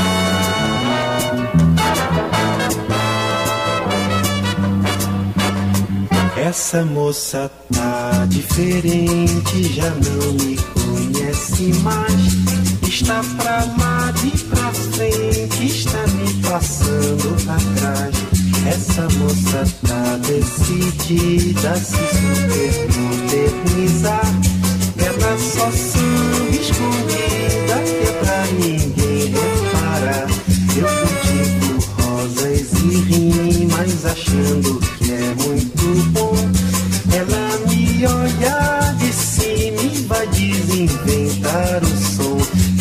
[6.50, 12.34] Essa moça tá diferente, já não me conhece mais.
[12.88, 18.16] Está pra lá de pra frente, está me passando atrás.
[18.66, 24.26] Essa moça tá decidida a se super modernizar.
[24.98, 30.26] Ela só samba escondida, que é pra ninguém reparar.
[30.76, 35.39] Eu cultivo rosas e rimas, achando que é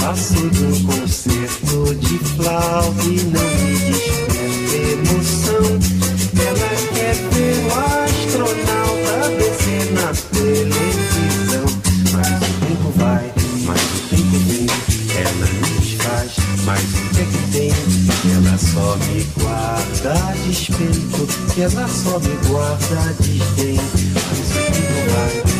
[0.09, 4.39] De um concerto de flauta e não me desperta
[4.75, 5.79] emoção.
[6.47, 11.65] Ela quer ver o astronauta descer na televisão.
[12.11, 13.31] Mas o tempo vai,
[13.65, 14.67] mas o tempo vem.
[15.15, 16.31] Ela me desfaz,
[16.65, 17.71] mas o que é que tem?
[18.33, 20.15] Ela só me guarda
[20.47, 21.27] despeito,
[21.61, 23.79] ela só me guarda desdém.
[24.15, 25.58] Mas o tempo vai,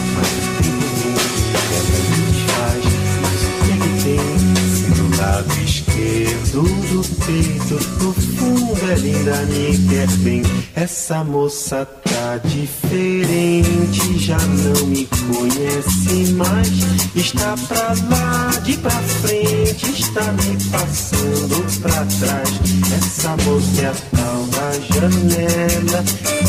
[7.29, 10.41] peito, no fundo ela ainda me quer bem.
[10.75, 16.69] Essa moça tá diferente, já não me conhece mais.
[17.15, 22.49] Está pra lá, de pra frente, está me passando pra trás.
[22.97, 26.03] Essa moça é a tal da janela,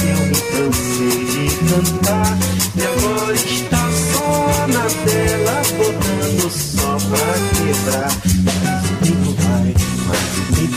[0.08, 2.38] eu me cansei de cantar.
[2.76, 8.30] E agora está só na tela, botando só pra quebrar.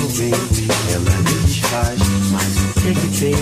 [0.03, 1.99] Ela me desfaz,
[2.31, 3.35] mas o que que tem?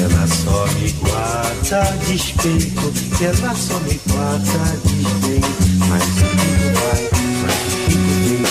[0.00, 5.40] Ela só me guarda despeito, ela só me guarda desdém.
[5.88, 7.02] Mas o tempo vai,
[7.42, 8.44] mas o tempo vem,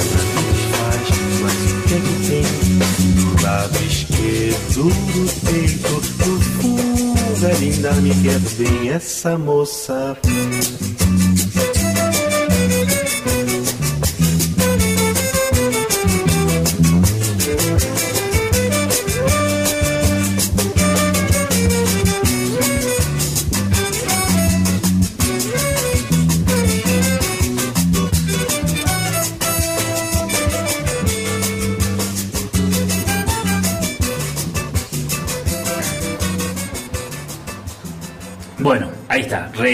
[0.00, 1.04] ela me desfaz,
[1.42, 2.46] mas o que que tem?
[3.14, 10.16] Do lado esquerdo do peito, do fundo, ela ainda me quer bem, essa moça.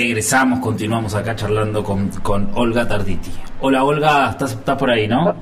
[0.00, 3.30] Regresamos, continuamos acá charlando con, con Olga Tarditi.
[3.60, 5.34] Hola Olga, estás, estás por ahí, ¿no?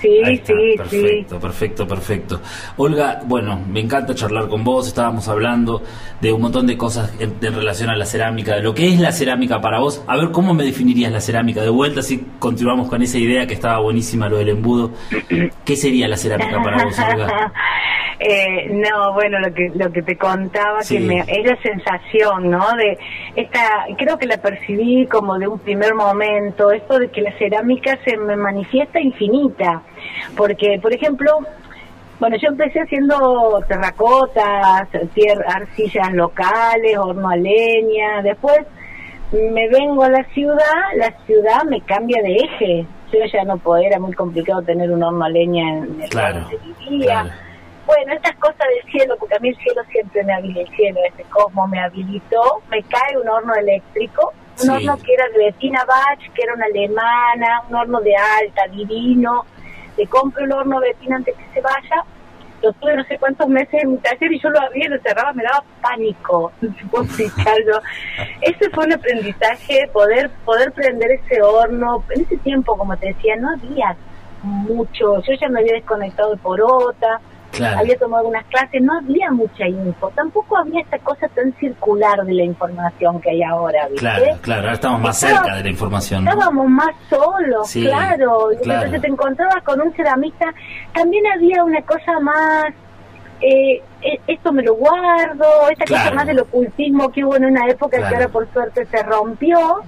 [0.00, 2.40] Sí, Ahí está, sí, perfecto, perfecto, perfecto.
[2.78, 4.86] Olga, bueno, me encanta charlar con vos.
[4.88, 5.82] Estábamos hablando
[6.20, 9.00] de un montón de cosas en, en relación a la cerámica, de lo que es
[9.00, 10.02] la cerámica para vos.
[10.06, 11.62] A ver, ¿cómo me definirías la cerámica?
[11.62, 14.92] De vuelta, si continuamos con esa idea que estaba buenísima, lo del embudo.
[15.64, 17.52] ¿Qué sería la cerámica para vos, Olga?
[18.18, 20.96] Eh, no, bueno, lo que lo que te contaba Sí.
[20.98, 22.64] que me esa sensación, ¿no?
[22.76, 22.96] De
[23.36, 23.60] esta,
[23.98, 28.16] creo que la percibí como de un primer momento, esto de que la cerámica se
[28.16, 29.82] me manifiesta infinita,
[30.34, 31.30] porque, por ejemplo,
[32.18, 34.88] bueno, yo empecé haciendo terracotas,
[35.54, 38.56] arcillas locales, horno a leña, después
[39.32, 40.56] me vengo a la ciudad,
[40.96, 42.86] la ciudad me cambia de eje.
[43.12, 46.48] Yo ya no puedo, era muy complicado tener un horno a leña en el Claro,
[46.88, 47.22] vivía.
[47.22, 47.30] claro.
[47.86, 51.00] Bueno, estas cosas del cielo, porque a mí el cielo siempre me habilitó, el cielo,
[51.06, 54.68] ese cosmos me habilitó, me cae un horno eléctrico, un Sí.
[54.70, 59.44] horno que era de Bettina Bach, que era una alemana, un horno de alta, divino.
[59.96, 62.04] Le compro el horno a Bettina antes que se vaya,
[62.62, 64.98] lo tuve no sé cuántos meses en mi taller y yo lo abría y lo
[65.00, 67.80] cerraba, me daba pánico, no se puedo explicarlo.
[68.40, 72.02] Ese fue un aprendizaje, poder poder prender ese horno.
[72.10, 73.94] En ese tiempo, como te decía, no había
[74.42, 77.20] mucho, yo ya me había desconectado de Porota,
[77.56, 77.78] Claro.
[77.80, 82.34] había tomado unas clases, no había mucha info, tampoco había esta cosa tan circular de
[82.34, 84.00] la información que hay ahora, ¿viste?
[84.00, 86.24] Claro, claro, ahora estamos más Estaba- cerca de la información.
[86.24, 86.30] ¿no?
[86.32, 88.48] Estábamos más solos, Sí, claro.
[88.62, 88.80] Claro.
[88.84, 90.46] Entonces te encontrabas con un ceramista.
[90.94, 92.66] También había una cosa más.
[93.40, 96.04] Eh, eh, esto me lo guardo, esta Claro.
[96.04, 98.08] cosa más del ocultismo que hubo en una época Claro.
[98.10, 99.82] que ahora por suerte se rompió,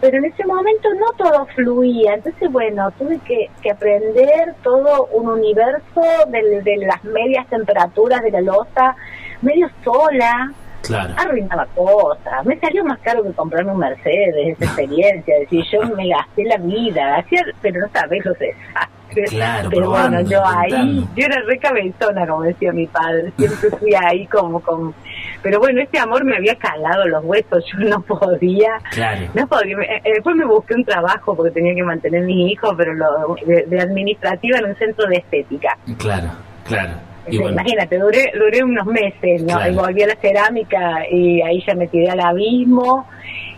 [0.00, 2.14] pero en ese momento no todo fluía.
[2.14, 8.30] Entonces, bueno, tuve que, que aprender todo un universo del- de las medias temperaturas de
[8.30, 8.96] la losa,
[9.42, 10.52] medio sola,
[10.82, 11.12] Claro.
[11.18, 12.44] arruinaba cosas.
[12.46, 15.34] Me salió más caro que comprarme un Mercedes, esa experiencia.
[15.34, 19.30] Es decir, yo me gasté la vida, hacía, pero no sabés los desastres.
[19.30, 23.30] Claro, pero bueno, yo ahí, yo era re cabezona, como decía mi padre.
[23.36, 24.94] Siempre fui ahí como con.
[25.42, 28.78] Pero bueno, ese amor me había calado los huesos, yo no podía.
[28.90, 29.26] Claro.
[29.34, 29.76] No podía.
[29.82, 33.64] Eh, Después me busqué un trabajo porque tenía que mantener mis hijos, pero lo, de,
[33.66, 35.76] de administrativa en un centro de estética.
[35.98, 36.30] Claro,
[36.66, 36.92] claro.
[37.32, 39.66] Imagínate, duré, duré unos meses, ¿no?
[39.66, 43.06] Y volví a la cerámica y ahí ya me tiré al abismo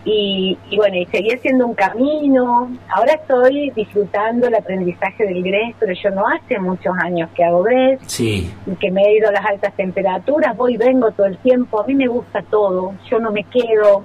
[0.05, 2.69] y, bueno, y seguí haciendo un camino.
[2.89, 7.63] Ahora estoy disfrutando el aprendizaje del grés, pero yo no hace muchos años que hago
[7.63, 8.51] grés, sí.
[8.79, 11.87] que me he ido a las altas temperaturas, voy y vengo todo el tiempo, a
[11.87, 14.03] mí me gusta todo, yo no me quedo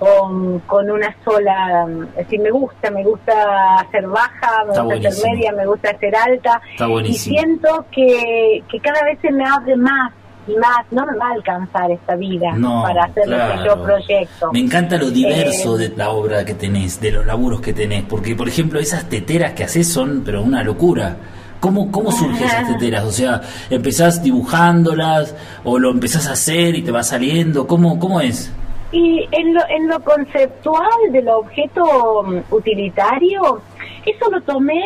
[0.00, 5.30] con, con una sola, es decir, me gusta, me gusta hacer baja, me gusta hacer
[5.30, 6.62] media, me gusta hacer alta,
[7.04, 10.10] y siento que, que cada vez se me abre más
[10.48, 12.48] y más, no me va a alcanzar esta vida
[12.82, 14.52] para hacer lo que yo proyecto.
[14.52, 18.04] Me encanta lo diverso eh, de la obra que tenés, de los laburos que tenés,
[18.04, 21.14] porque por ejemplo esas teteras que haces son pero una locura.
[21.60, 23.04] ¿Cómo, ¿Cómo surgen esas teteras?
[23.04, 27.66] O sea, ¿empezás dibujándolas o lo empezás a hacer y te va saliendo?
[27.66, 28.50] ¿Cómo, cómo es?
[28.92, 33.60] Y en lo, en lo conceptual del objeto mm, utilitario,
[34.04, 34.82] eso lo tomé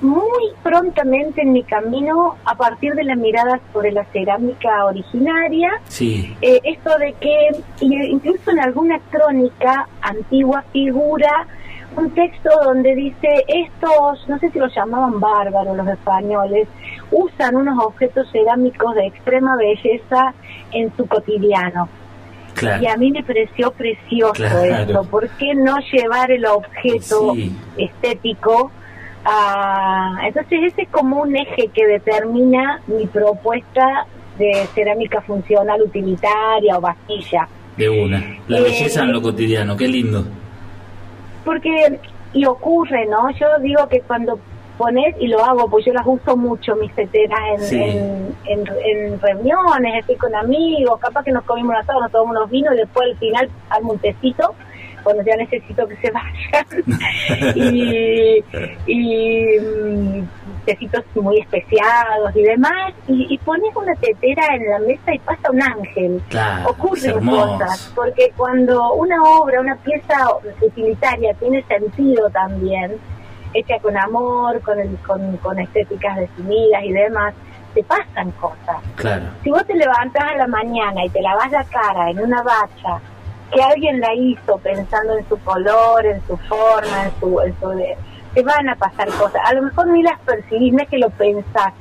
[0.00, 5.70] muy prontamente en mi camino a partir de la mirada sobre la cerámica originaria.
[5.88, 6.36] Sí.
[6.42, 11.46] Eh, esto de que incluso en alguna crónica antigua figura
[11.96, 16.66] un texto donde dice estos, no sé si los llamaban bárbaros los españoles,
[17.10, 20.34] usan unos objetos cerámicos de extrema belleza
[20.72, 21.88] en su cotidiano.
[22.60, 25.04] Y a mí me pareció precioso esto.
[25.04, 27.34] ¿Por qué no llevar el objeto
[27.76, 28.70] estético
[29.24, 36.76] Ah, entonces ese es como un eje que determina mi propuesta de cerámica funcional utilitaria
[36.76, 37.48] o vastilla.
[37.76, 38.38] De una.
[38.48, 40.24] La eh, belleza en lo cotidiano, qué lindo.
[41.44, 41.98] Porque,
[42.32, 43.30] y ocurre, ¿no?
[43.38, 44.40] Yo digo que cuando
[44.72, 50.16] pones, y lo hago, pues yo las uso mucho, mis teteras, en, en, reuniones, estoy
[50.16, 53.18] con amigos, capaz que nos comimos un asado, nos tomamos unos vinos y después al
[53.18, 53.98] final al un
[55.02, 58.44] cuando ya necesito que se vayan y,
[58.86, 60.22] y mm,
[60.64, 62.92] tecitos muy especiados y demás.
[63.08, 66.22] Y, pones una tetera en la mesa y pasa un ángel.
[66.66, 70.14] Ocurren cosas porque cuando una obra una pieza
[70.60, 72.92] utilitaria tiene sentido también
[73.54, 77.34] hecha con amor con, el, con, con estéticas definidas y demás
[77.74, 78.76] te pasan cosas.
[78.96, 79.24] Claro.
[79.42, 83.00] Si vos te levantás a la mañana y te lavas la cara en una bacha
[83.52, 87.70] que alguien la hizo pensando en su color, en su forma, en su, en su
[88.34, 89.42] te van a pasar cosas.
[89.44, 91.72] A lo mejor ni las percibís, no es que lo pensás,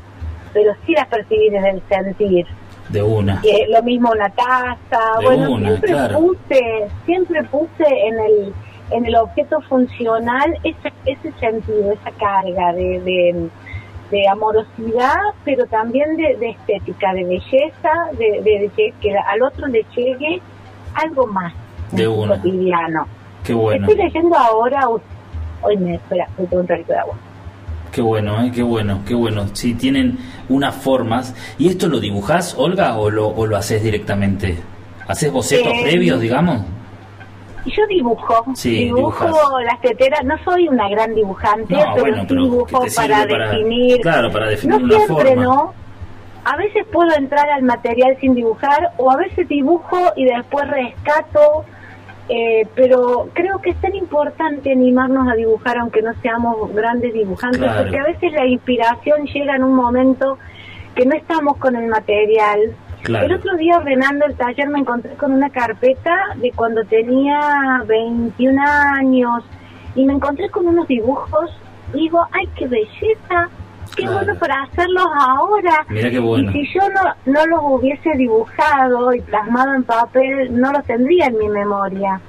[0.53, 2.45] pero sí las percibís desde el sentir.
[2.89, 3.41] De una.
[3.69, 5.19] lo mismo una taza.
[5.23, 8.53] bueno, siempre puse, siempre puse en el
[8.91, 13.49] en el objeto funcional ese, ese sentido, esa carga de,
[14.09, 20.41] de, amorosidad, pero también de, estética, de belleza, de, que al otro le llegue
[20.93, 21.53] algo más
[21.91, 22.35] de uno.
[22.35, 23.07] cotidiano.
[23.43, 23.87] Qué bueno.
[23.87, 24.87] Estoy leyendo ahora,
[25.61, 27.15] hoy me espera, voy un de agua.
[27.91, 28.51] Qué bueno, ¿eh?
[28.53, 29.47] qué bueno, qué bueno.
[29.53, 30.17] Si tienen
[30.47, 31.35] unas formas.
[31.57, 34.57] ¿Y esto lo dibujás, Olga, o lo, o lo haces directamente?
[35.07, 36.61] ¿Haces bocetos eh, previos, digamos?
[37.65, 43.25] Yo dibujo, sí, dibujo las teteras, no soy una gran dibujante, pero sí dibujo para,
[43.25, 44.01] definir.
[44.01, 45.73] Claro, para definir no siempre, ¿no?
[46.43, 51.65] a veces puedo entrar al material sin dibujar o a veces dibujo y después rescato,
[52.29, 57.71] eh, pero creo que es tan importante animarnos a dibujar aunque no seamos grandes dibujantes,
[57.77, 60.37] porque a veces la inspiración llega en un momento
[60.95, 62.59] que no estamos con el material.
[63.03, 68.61] El otro día ordenando el taller me encontré con una carpeta de cuando tenía 21
[68.61, 69.43] años
[69.95, 71.49] y me encontré con unos dibujos.
[71.93, 73.49] Digo, ay, qué belleza,
[73.95, 75.85] qué bueno para hacerlos ahora.
[75.89, 76.51] Mira qué bueno.
[76.51, 81.25] Y si yo no, no los hubiese dibujado y plasmado en papel, no los tendría
[81.25, 82.21] en mi memoria.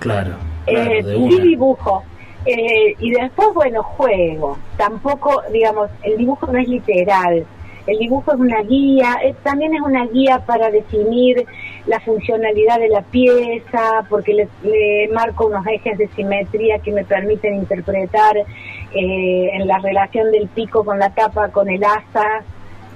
[0.00, 0.32] Claro.
[0.66, 2.04] Eh, sí dibujo.
[2.46, 4.58] Eh, y después, bueno, juego.
[4.76, 7.46] Tampoco, digamos, el dibujo no es literal.
[7.86, 11.44] El dibujo es una guía, eh, también es una guía para definir
[11.86, 17.56] la funcionalidad de la pieza, porque le, marco unos ejes de simetría que me permiten
[17.56, 22.42] interpretar eh, en la relación del pico con la tapa, con el asa,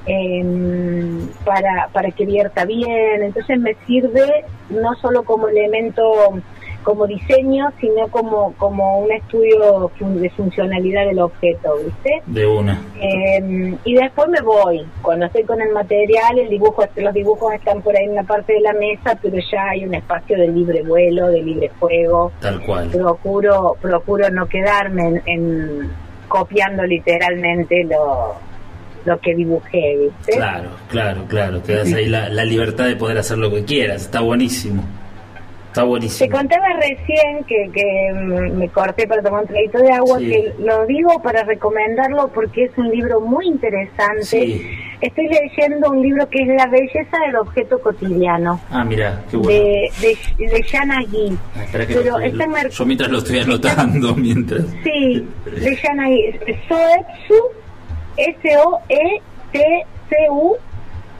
[0.07, 3.22] em, para, para que vierta bien.
[3.22, 6.41] Entonces me sirve no solo como elemento
[6.82, 12.22] como diseño, sino como, como un estudio de funcionalidad del objeto, ¿viste?
[12.26, 12.80] De una.
[13.00, 14.86] Em, y después me voy.
[15.02, 18.54] Cuando estoy con el material, el dibujo, los dibujos están por ahí en la parte
[18.54, 22.32] de la mesa, pero ya hay un espacio de libre vuelo, de libre juego.
[22.40, 22.88] Tal cual.
[22.88, 25.90] Procuro, procuro no quedarme en,
[26.28, 28.34] copiando literalmente lo,
[29.04, 30.32] lo que dibujé, ¿viste?
[30.36, 31.60] Claro, claro, claro.
[31.60, 34.02] Te das ahí la, la libertad de poder hacer lo que quieras.
[34.02, 34.84] Está buenísimo.
[35.68, 36.28] Está buenísimo.
[36.30, 40.30] Te contaba recién que, que mm, me corté para tomar un traguito de agua, Sí.
[40.30, 44.22] que lo digo para recomendarlo porque es un libro muy interesante.
[44.24, 44.66] Sí.
[45.00, 49.52] Estoy leyendo un libro que es La belleza del objeto cotidiano, Ah, mira, qué bueno.
[49.52, 50.62] de, de, de
[51.12, 51.38] Gui.
[51.54, 54.64] Ah, Pero lo estoy- mer- yo mientras lo estoy anotando, mientras.
[54.82, 56.34] Sí, de Yana Gui.
[56.66, 57.34] Soetsu,
[59.52, 60.56] S-O-E-T-C-U,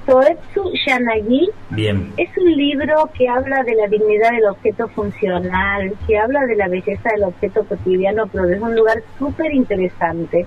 [0.09, 1.51] Soetsu Yanagi.
[1.71, 2.11] Bien.
[2.17, 6.67] Es un libro que habla de la dignidad del objeto funcional, que habla de la
[6.69, 10.47] belleza del objeto cotidiano, pero desde un lugar súper interesante.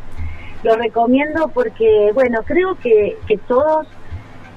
[0.63, 3.87] Lo recomiendo porque, bueno, creo que, que todos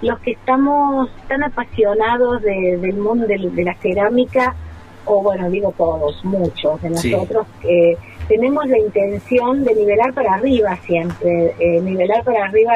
[0.00, 4.55] los que estamos tan apasionados de- del mundo de, de la cerámica,
[5.05, 7.11] o bueno, digo todos, muchos de Sí.
[7.11, 7.96] nosotros, eh,
[8.29, 12.72] tenemos la intención de nivelar para arriba siempre, eh, nivelar para arriba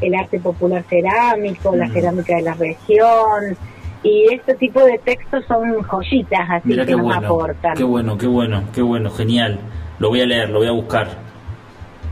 [0.00, 1.92] el arte popular cerámico, la Mm.
[1.92, 3.56] cerámica de la región,
[4.02, 7.26] y este tipo de textos son joyitas así que nos bueno.
[7.26, 7.76] aportan.
[7.76, 9.58] Qué bueno, qué bueno, qué bueno, genial.
[9.98, 11.08] Lo voy a leer, lo voy a buscar.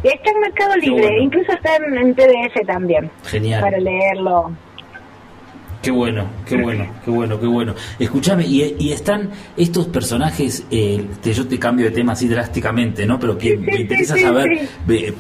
[0.03, 1.23] Está en Mercado Libre, bueno.
[1.23, 3.61] incluso está en, en PDF también, Genial.
[3.63, 4.53] para leerlo.
[5.81, 7.75] Qué bueno, qué bueno, qué bueno, qué bueno.
[8.01, 13.07] Escúchame, y, y están estos personajes, eh, que yo te cambio de tema así drásticamente,
[13.07, 13.19] ¿no?
[13.21, 14.69] Pero que me interesa saber,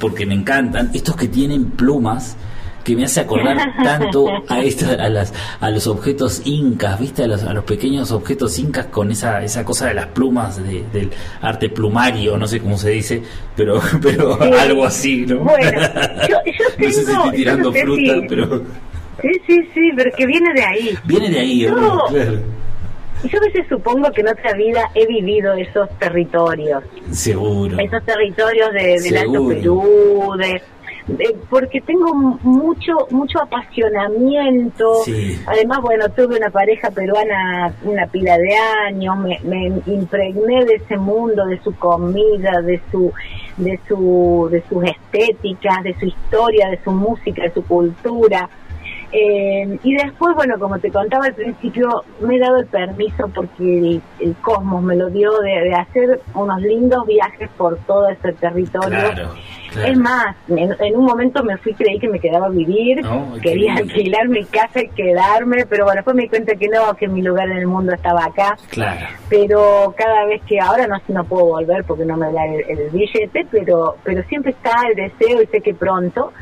[0.01, 2.37] porque me encantan, estos que tienen plumas,
[2.83, 7.23] que me hace acordar tanto a esta, a las a los objetos incas, ¿viste?
[7.25, 10.85] A los, a los pequeños objetos incas con esa esa cosa de las plumas de-
[10.93, 11.11] del
[11.43, 13.23] arte plumario, no sé cómo se dice,
[13.55, 14.51] pero pero Sí.
[14.59, 15.41] algo así, ¿no?
[15.41, 15.81] Bueno,
[16.29, 18.63] yo, yo no sé si estoy tirando yo no sé fruta, si- pero
[19.23, 20.95] Sí, sí, sí, pero que viene de ahí.
[21.05, 22.05] viene de ahí, No.
[22.09, 22.33] claro.
[23.25, 27.77] Yo a veces supongo que en otra vida he vivido esos territorios, Seguro.
[27.81, 29.49] esos territorios de, del Alto.
[29.49, 30.63] Perú, de,
[31.09, 35.03] de- porque tengo mucho mucho apasionamiento.
[35.05, 35.37] Sí.
[35.47, 38.55] Además, bueno, tuve una pareja peruana una pila de
[38.87, 43.13] años, me, me impregné de ese mundo, de su comida, de su
[43.57, 48.49] de su de sus estéticas, de su historia, de su música, de su cultura.
[49.13, 53.79] Eh, y después, bueno, como te contaba al principio, me he dado el permiso porque
[53.79, 58.33] el, el cosmos me lo dio de, de hacer unos lindos viajes por todo ese
[58.35, 58.89] territorio.
[58.91, 59.31] Claro,
[59.73, 59.89] claro.
[59.89, 63.33] Es más, en, en un momento me fui, creí que me quedaba a vivir, No,
[63.43, 63.93] quería lindo.
[63.95, 67.23] alquilar mi casa y quedarme, pero bueno, después me di cuenta que no, que mi
[67.23, 68.57] lugar en el mundo estaba acá.
[68.71, 69.07] Claro.
[69.31, 72.91] Pero cada vez que ahora no no puedo volver porque no me da el, el
[72.91, 76.33] billete, pero pero siempre está el deseo y sé que pronto.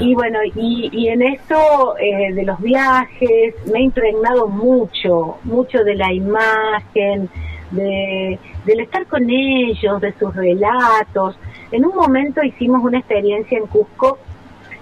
[0.00, 5.84] Y bueno, y, y en esto eh, de los viajes me he impregnado mucho, mucho
[5.84, 7.28] de la imagen,
[7.70, 11.38] de, del estar con ellos, de sus relatos.
[11.70, 14.18] En un momento hicimos una experiencia en Cusco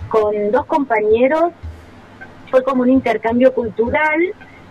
[0.08, 1.52] con dos compañeros,
[2.50, 4.20] fue como un intercambio cultural.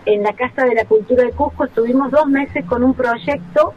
[0.06, 3.74] En la Casa de la Cultura de Cusco, estuvimos dos meses con un proyecto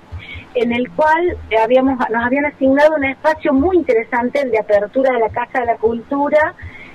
[0.60, 5.20] en el cual habíamos nos habían asignado un espacio muy interesante, el de apertura de
[5.20, 6.54] la Casa de la Cultura.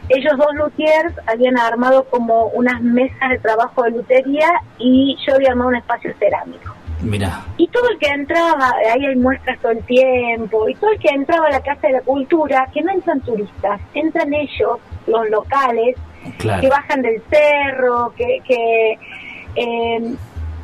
[0.10, 5.52] Ellos dos luthiers habían armado como unas mesas de trabajo de lutería y yo había
[5.52, 6.74] armado un espacio cerámico.
[7.02, 11.00] Mira, Y todo el que entraba, ahí hay muestras todo el tiempo, y todo el
[11.00, 15.30] que entraba a la Casa de la Cultura, que no entran turistas, entran ellos, los
[15.30, 15.98] locales,
[16.40, 18.98] que bajan del cerro, que, que
[19.56, 20.16] eh,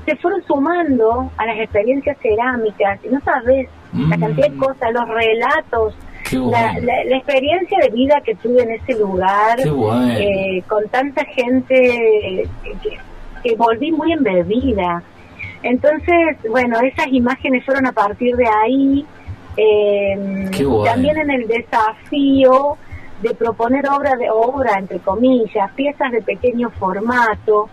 [0.10, 4.20] se fueron sumando a las experiencias cerámicas, y no sabes la Mm.
[4.20, 5.96] cantidad de cosas, los relatos,
[6.32, 10.14] la, la- la experiencia de vida que tuve en ese lugar, bueno.
[10.20, 12.48] eh, con tanta gente eh,
[12.84, 12.98] que,
[13.44, 15.02] que volví muy embebida.
[15.64, 19.06] Entonces, bueno, esas imágenes fueron a partir de ahí.
[19.58, 20.84] eh, bueno.
[20.84, 22.78] También en el desafío
[23.22, 27.70] de proponer obra de obra, entre comillas, piezas de pequeño formato,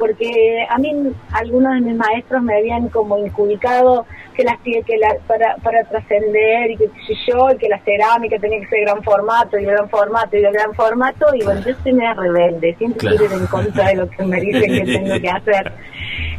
[0.00, 0.92] porque a mí
[1.32, 6.70] algunos de mis maestros me habían como inculcado que las que la, para, para trascender
[6.70, 6.88] y que
[7.28, 10.74] yo, y que la cerámica tenía que ser gran formato y gran formato y gran
[10.74, 13.16] formato, y bueno, yo soy media rebelde, siempre Claro.
[13.18, 15.72] quiero ir en contra de lo que me dicen que tengo que hacer.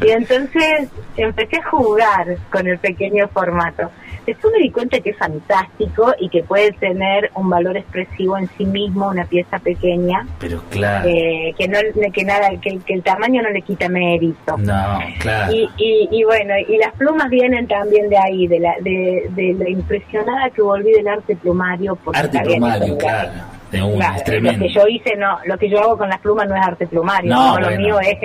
[0.02, 3.92] Y entonces empecé a jugar con el pequeño formato.
[4.26, 8.48] Después me di cuenta que es fantástico y que puede tener un valor expresivo en
[8.58, 11.10] sí mismo, una pieza pequeña, Pero claro.
[11.10, 11.80] eh, que no
[12.14, 14.58] que nada que, que el tamaño no le quita mérito.
[14.58, 15.54] No, claro.
[15.54, 19.54] Y, y, y bueno, y las plumas vienen también de ahí, de la, de, de
[19.54, 21.96] la impresionada que volví del arte plumario.
[21.96, 23.32] porque Arte plumario, claro.
[23.72, 24.60] De una, Claro, es tremendo.
[24.60, 26.88] Lo que yo hice, no, lo que yo hago con las plumas no es arte
[26.88, 28.18] plumario, No, no, lo mío es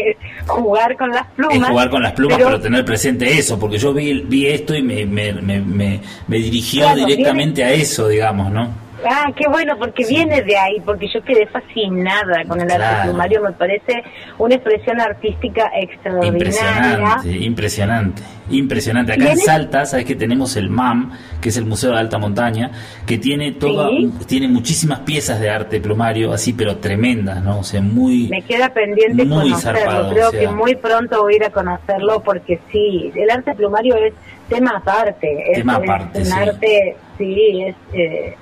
[0.47, 1.57] jugar con las plumas.
[1.57, 4.74] Es jugar con las plumas, pero- pero, tener presente eso, porque yo vi, vi esto
[4.74, 8.86] y me, me, me, me, me dirigió Claro, directamente a eso, digamos, ¿no?
[9.09, 13.40] Ah, qué bueno, porque viene de ahí, porque yo quedé fascinada con el arte plumario,
[13.42, 14.02] me parece
[14.38, 16.38] una expresión artística extraordinaria.
[16.38, 19.12] Impresionante, impresionante, impresionante.
[19.12, 22.70] Acá en Salta, sabes que tenemos el MAM, que es el Museo de Alta Montaña,
[23.07, 24.12] que tiene toda, Sí.
[24.26, 27.61] tiene muchísimas piezas de arte plumario, así pero tremendas, ¿no?
[27.61, 30.40] O sea, muy Me queda pendiente Muy conocerlo, zarpado, creo o sea.
[30.40, 34.14] que muy pronto voy a ir a conocerlo porque sí, el arte plumario es
[34.48, 36.32] tema aparte, es, Tema es aparte, un sí.
[36.32, 37.76] arte, sí, es...
[37.92, 38.36] eh,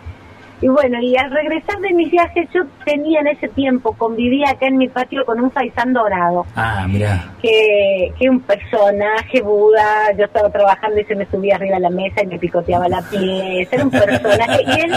[0.64, 4.66] y bueno, y al regresar de mis viajes, yo tenía en ese tiempo, convivía acá
[4.66, 6.46] en mi patio con un faisán dorado.
[6.56, 7.34] Ah, mira.
[7.42, 11.90] que, que un personaje Buda, yo estaba trabajando y se me subía arriba a la
[11.90, 14.90] mesa y me picoteaba la pieza, era un personaje, y él,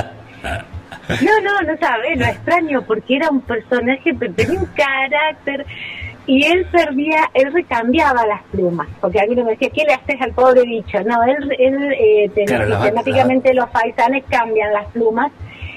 [1.26, 5.66] no, no, no sabe, lo extraño, porque era un personaje, pero tenía un carácter,
[6.28, 10.32] y él perdía, él recambiaba las plumas, porque alguien me decía, ¿qué le haces al
[10.32, 11.04] pobre bicho?
[11.04, 15.30] No, él, él eh, Claro, sistemáticamente los faisanes cambian las plumas,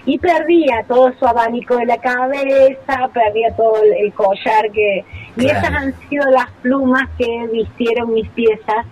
[0.06, 5.04] y perdía todo su abanico de la cabeza, perdía todo el, el collar que...
[5.36, 5.58] Y Claro.
[5.58, 8.86] esas han sido las plumas que vistieron mis piezas.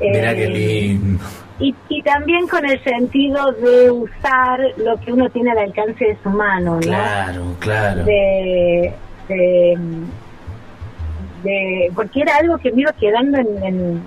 [0.00, 1.24] Mira eh, qué lindo.
[1.58, 6.16] y, y también con el sentido de usar lo que uno tiene al alcance de
[6.22, 6.80] su mano, ¿no?
[6.80, 8.04] Claro, claro.
[8.04, 8.92] De,
[9.28, 9.78] de,
[11.42, 14.02] de- porque era algo que me iba quedando en, en,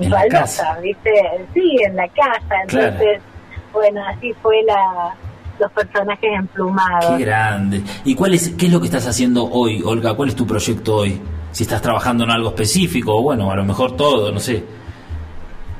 [0.00, 0.78] En baldosa.
[0.82, 1.10] ¿viste?
[1.52, 2.40] Sí, en la casa.
[2.66, 2.88] Claro.
[2.88, 3.22] Entonces,
[3.72, 5.14] bueno, así fue la
[5.58, 7.16] los personajes emplumados.
[7.16, 7.82] Qué grande.
[8.04, 10.14] ¿Y cuál es, qué es lo que estás haciendo hoy, Olga?
[10.14, 11.20] ¿Cuál es tu proyecto hoy?
[11.52, 14.64] Si estás trabajando en algo específico, o bueno, a lo mejor todo, no sé.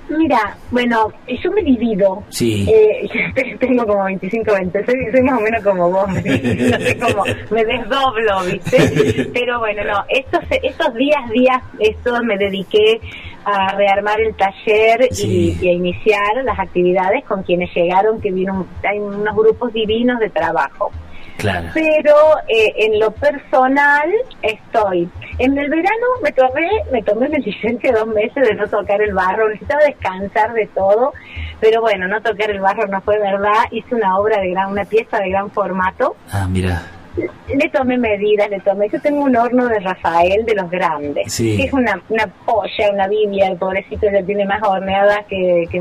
[0.09, 1.12] Mira, bueno,
[1.43, 2.22] yo me divido.
[2.29, 2.66] Sí.
[2.68, 6.99] Eh, tengo como 25, 20, soy, soy más o menos como vos, me, no sé
[6.99, 9.31] cómo, me desdoblo, ¿viste?
[9.35, 13.01] Pero bueno, no, estos, estos días, días, estos me dediqué
[13.45, 15.57] a rearmar el taller Sí.
[15.61, 20.18] y, y a iniciar las actividades con quienes llegaron, que vino, hay unos grupos divinos
[20.20, 20.90] de trabajo
[21.36, 21.68] Claro.
[21.74, 22.14] pero
[22.49, 24.09] eh, en lo personal
[24.40, 25.09] estoy.
[25.38, 29.12] En el verano me tomé, me tomé una licencia dos meses de no tocar el
[29.12, 31.12] barro, necesitaba descansar de todo,
[31.61, 34.84] pero bueno, no tocar el barro no fue verdad, hice una obra de gran, una
[34.84, 36.82] pieza de gran formato, Ah, mira.
[37.17, 41.57] Le tomé medidas, le tomé, yo tengo un horno de Rafael de los grandes, Sí.
[41.57, 45.81] que es una, una polla, una biblia, el pobrecito ya tiene más horneadas que, que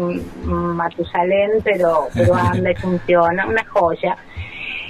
[0.64, 4.16] Matusalén, pero, pero anda y funciona, una joya.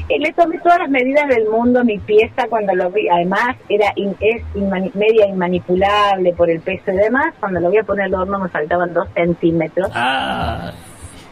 [0.10, 3.56] Eh, le tomé todas las medidas del mundo a mi pieza cuando lo vi, además
[3.70, 7.84] era in- es inmani- media inmanipulable por el peso y demás, cuando lo voy a
[7.84, 10.74] poner al horno me faltaban dos centímetros, Ah,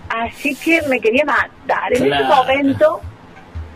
[0.10, 1.92] así que me quería matar.
[1.98, 3.02] En ese momento,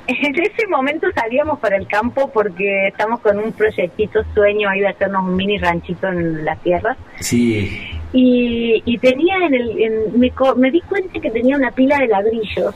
[0.28, 4.88] en ese momento salíamos para el campo porque estamos con un proyectito sueño ahí de
[4.90, 6.96] hacernos un mini ranchito en la tierra.
[7.20, 7.92] sí.
[8.18, 12.08] Y, y tenía en el, en- me, me di cuenta que tenía una pila de
[12.08, 12.74] ladrillos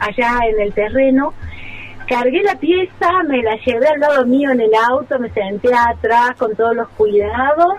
[0.00, 1.32] allá en el terreno.
[2.08, 6.32] Cargué la pieza, me la llevé al lado mío en el auto, me senté atrás
[6.36, 7.74] con todos los cuidados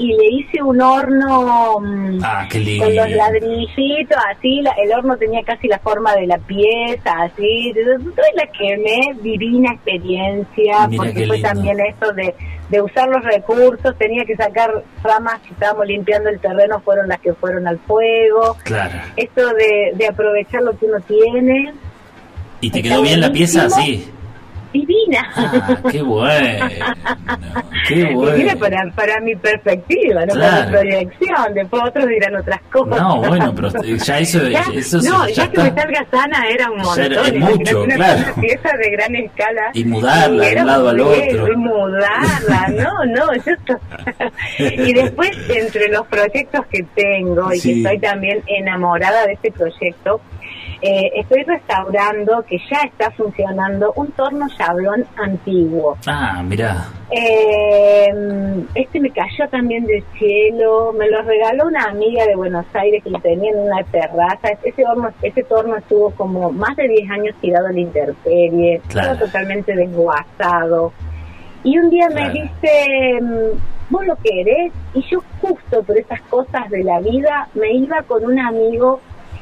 [0.00, 5.16] y le hice un horno mm, Ah, qué con los ladrillitos, así, la- el horno
[5.18, 11.26] tenía casi la forma de la pieza, así, entonces la quemé, divina experiencia, Mira porque
[11.26, 12.34] fue también esto de,
[12.70, 17.20] de usar los recursos, tenía que sacar ramas que estábamos limpiando el terreno, fueron las
[17.20, 18.98] que fueron al fuego, Claro.
[19.16, 21.72] esto de, de aprovechar lo que uno tiene,
[22.62, 23.68] ¿Y te quedó bien la pieza?
[23.70, 24.10] Sí.
[24.72, 25.30] Divina.
[25.36, 26.68] Ah, qué bueno.
[27.88, 28.58] Qué Divina bueno.
[28.58, 33.00] para, para mi perspectiva, no para mi proyección, después otros dirán otras cosas.
[33.00, 35.62] No, bueno, pero ya eso, Ya, eso no, ya, ya, que está.
[35.64, 37.04] me salga sana era un montón.
[37.04, 38.20] era- es mucho, una, claro.
[38.32, 39.62] una pieza de gran escala.
[39.74, 41.52] Y mudarla de un lado al otro.
[41.52, 43.34] Y mudarla, no, no.
[43.34, 43.52] Yo
[44.58, 47.72] y después, entre los proyectos que tengo y Sí.
[47.74, 50.20] que estoy también enamorada de este proyecto,
[50.82, 55.96] eh, estoy restaurando, que ya está funcionando, un torno chablón antiguo.
[56.06, 56.86] Ah, mirá.
[57.10, 58.06] Eh,
[58.74, 63.10] este me cayó también del cielo, me lo regaló una amiga de Buenos Aires que
[63.10, 64.48] lo tenía en una terraza.
[64.62, 69.18] Ese horno, ese torno estuvo como más de 10 años tirado en la intemperie, Claro.
[69.18, 70.92] totalmente desguazado.
[71.62, 72.32] Y un día Claro.
[72.32, 74.72] me dice, mm, ¿vos lo querés?
[74.94, 79.00] Y yo justo por esas cosas de la vida me iba con un amigo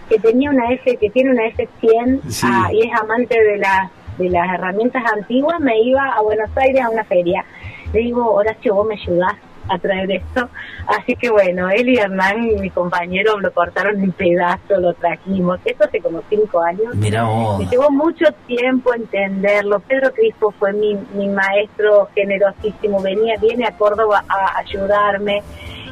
[0.08, 2.46] que tenía una F, que tiene una F100 Sí.
[2.48, 6.82] ah, y es amante de las de las herramientas antiguas, me iba a Buenos Aires
[6.82, 7.44] a una feria.
[7.92, 9.36] Le digo, Horacio, vos me ayudás
[9.68, 10.48] a traer esto.
[10.86, 15.60] Así que bueno, él y Hernán, mi compañero, lo cortaron en pedazos, lo trajimos.
[15.64, 16.96] Esto hace como cinco años.
[16.96, 17.58] Vos.
[17.58, 19.80] Me llevó mucho tiempo entenderlo.
[19.80, 23.00] Pedro Crispo fue mi, mi maestro generosísimo.
[23.00, 25.42] Venía, viene a Córdoba a ayudarme.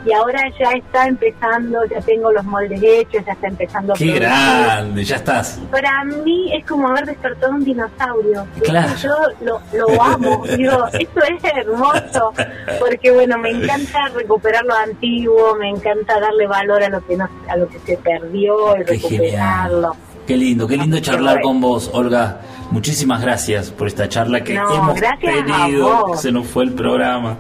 [0.07, 4.13] Y ahora ya está empezando, ya tengo los moldes hechos, ya está empezando a Qué
[4.13, 5.59] grande, ya estás.
[5.71, 8.47] Para mí es como haber despertado un dinosaurio.
[8.63, 8.95] Claro.
[9.03, 12.33] Yo lo, lo amo, digo, esto es hermoso,
[12.79, 17.29] porque bueno, me encanta recuperar lo antiguo, me encanta darle valor a lo que no,
[17.49, 19.93] a lo que se perdió y Qué recuperarlo.
[19.93, 20.03] genial.
[20.27, 22.41] Qué lindo, qué lindo charlar con vos, Olga.
[22.71, 26.17] Muchísimas gracias por esta charla que No, hemos tenido.
[26.17, 27.37] Se nos fue el programa.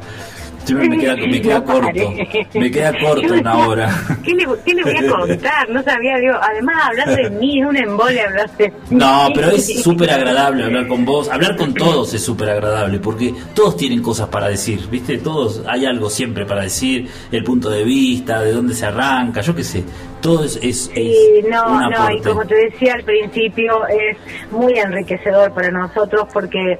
[0.67, 2.12] Siempre me queda, me queda corto.
[2.55, 3.89] Me queda corto una hora.
[4.25, 5.69] ¿Qué le, ¿Qué le voy a contar?
[5.71, 9.81] No sabía, digo, además hablar de mí es un embole hablar de No, pero es
[9.81, 11.29] súper agradable hablar con vos.
[11.29, 15.19] Hablar con todos es súper agradable porque todos tienen cosas para decir, ¿viste?
[15.19, 19.55] Todos hay algo siempre para decir, el punto de vista, de dónde se arranca, yo
[19.55, 19.85] qué sé.
[20.21, 24.17] Todo es, es, es Sí, no, un no, y como te decía al principio, es
[24.51, 26.77] muy enriquecedor para nosotros porque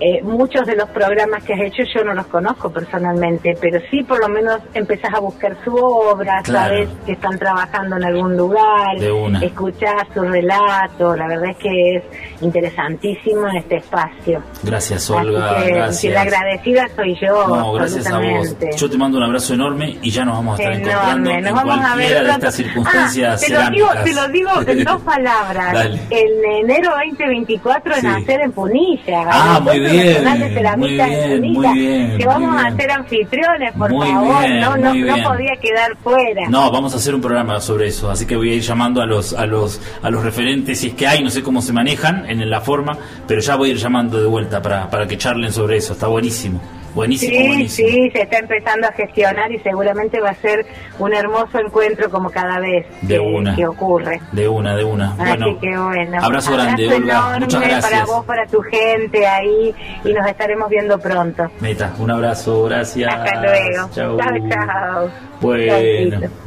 [0.00, 4.02] eh, muchos de los programas que has hecho yo no los conozco personalmente, pero sí
[4.02, 6.68] por lo menos empezás a buscar su obra, Claro.
[6.74, 8.96] sabes que están trabajando en algún lugar,
[9.42, 12.04] escuchás su relato, la verdad es que es
[12.42, 14.42] interesantísimo en este espacio.
[14.62, 15.62] Gracias, Olga.
[15.62, 16.12] Que, gracias.
[16.14, 17.46] la agradecida soy yo.
[17.48, 18.56] No, gracias a vos.
[18.76, 21.50] Yo te mando un abrazo enorme y ya nos vamos a estar encontrando Enorme, nos
[21.62, 22.36] en vamos a ver cualquiera de pronto.
[22.46, 25.76] estas circunstancias Ah, te lo digo, te lo digo en dos palabras.
[26.10, 28.06] En enero 2024 Sí.
[28.06, 29.24] en hacer en Punilla.
[29.30, 34.40] Ah, muy bien, en muy bien, Que vamos a ser anfitriones, por Muy favor.
[34.40, 36.48] bien, no, no, no podía quedar fuera.
[36.48, 39.06] No, vamos a hacer un programa sobre eso, así que voy a ir llamando a
[39.06, 42.28] los a los a los referentes si es que hay, no sé cómo se manejan
[42.28, 45.52] en la forma, pero ya voy a ir llamando de vuelta para, para que charlen
[45.52, 46.60] sobre eso, está buenísimo.
[46.96, 47.88] Buenísimo, Sí, buenísimo.
[47.90, 50.64] sí, se está empezando a gestionar y seguramente va a ser
[50.98, 53.54] un hermoso encuentro como cada vez De que, una.
[53.54, 54.20] que ocurre.
[54.32, 55.12] De una, de una.
[55.12, 56.18] Así bueno, que bueno.
[56.22, 56.96] abrazo grande, Olga.
[57.18, 57.90] enorme Muchas gracias.
[57.90, 59.74] para vos, para tu gente ahí
[60.04, 61.50] y nos estaremos viendo pronto.
[61.60, 63.14] Meta, un abrazo, gracias.
[63.14, 63.90] Hasta luego.
[63.92, 64.18] Chao,
[64.48, 65.10] chao.
[65.40, 66.45] Bueno.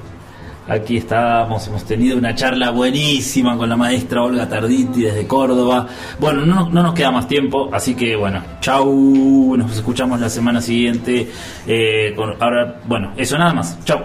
[0.70, 5.88] Aquí estamos, hemos tenido una charla buenísima con la maestra Olga Tarditi desde Córdoba.
[6.20, 10.62] Bueno, no, no nos queda más tiempo, así que bueno, chau, nos escuchamos la semana
[10.62, 11.30] siguiente.
[11.68, 14.00] eh, ahora, bueno, eso nada más, chau.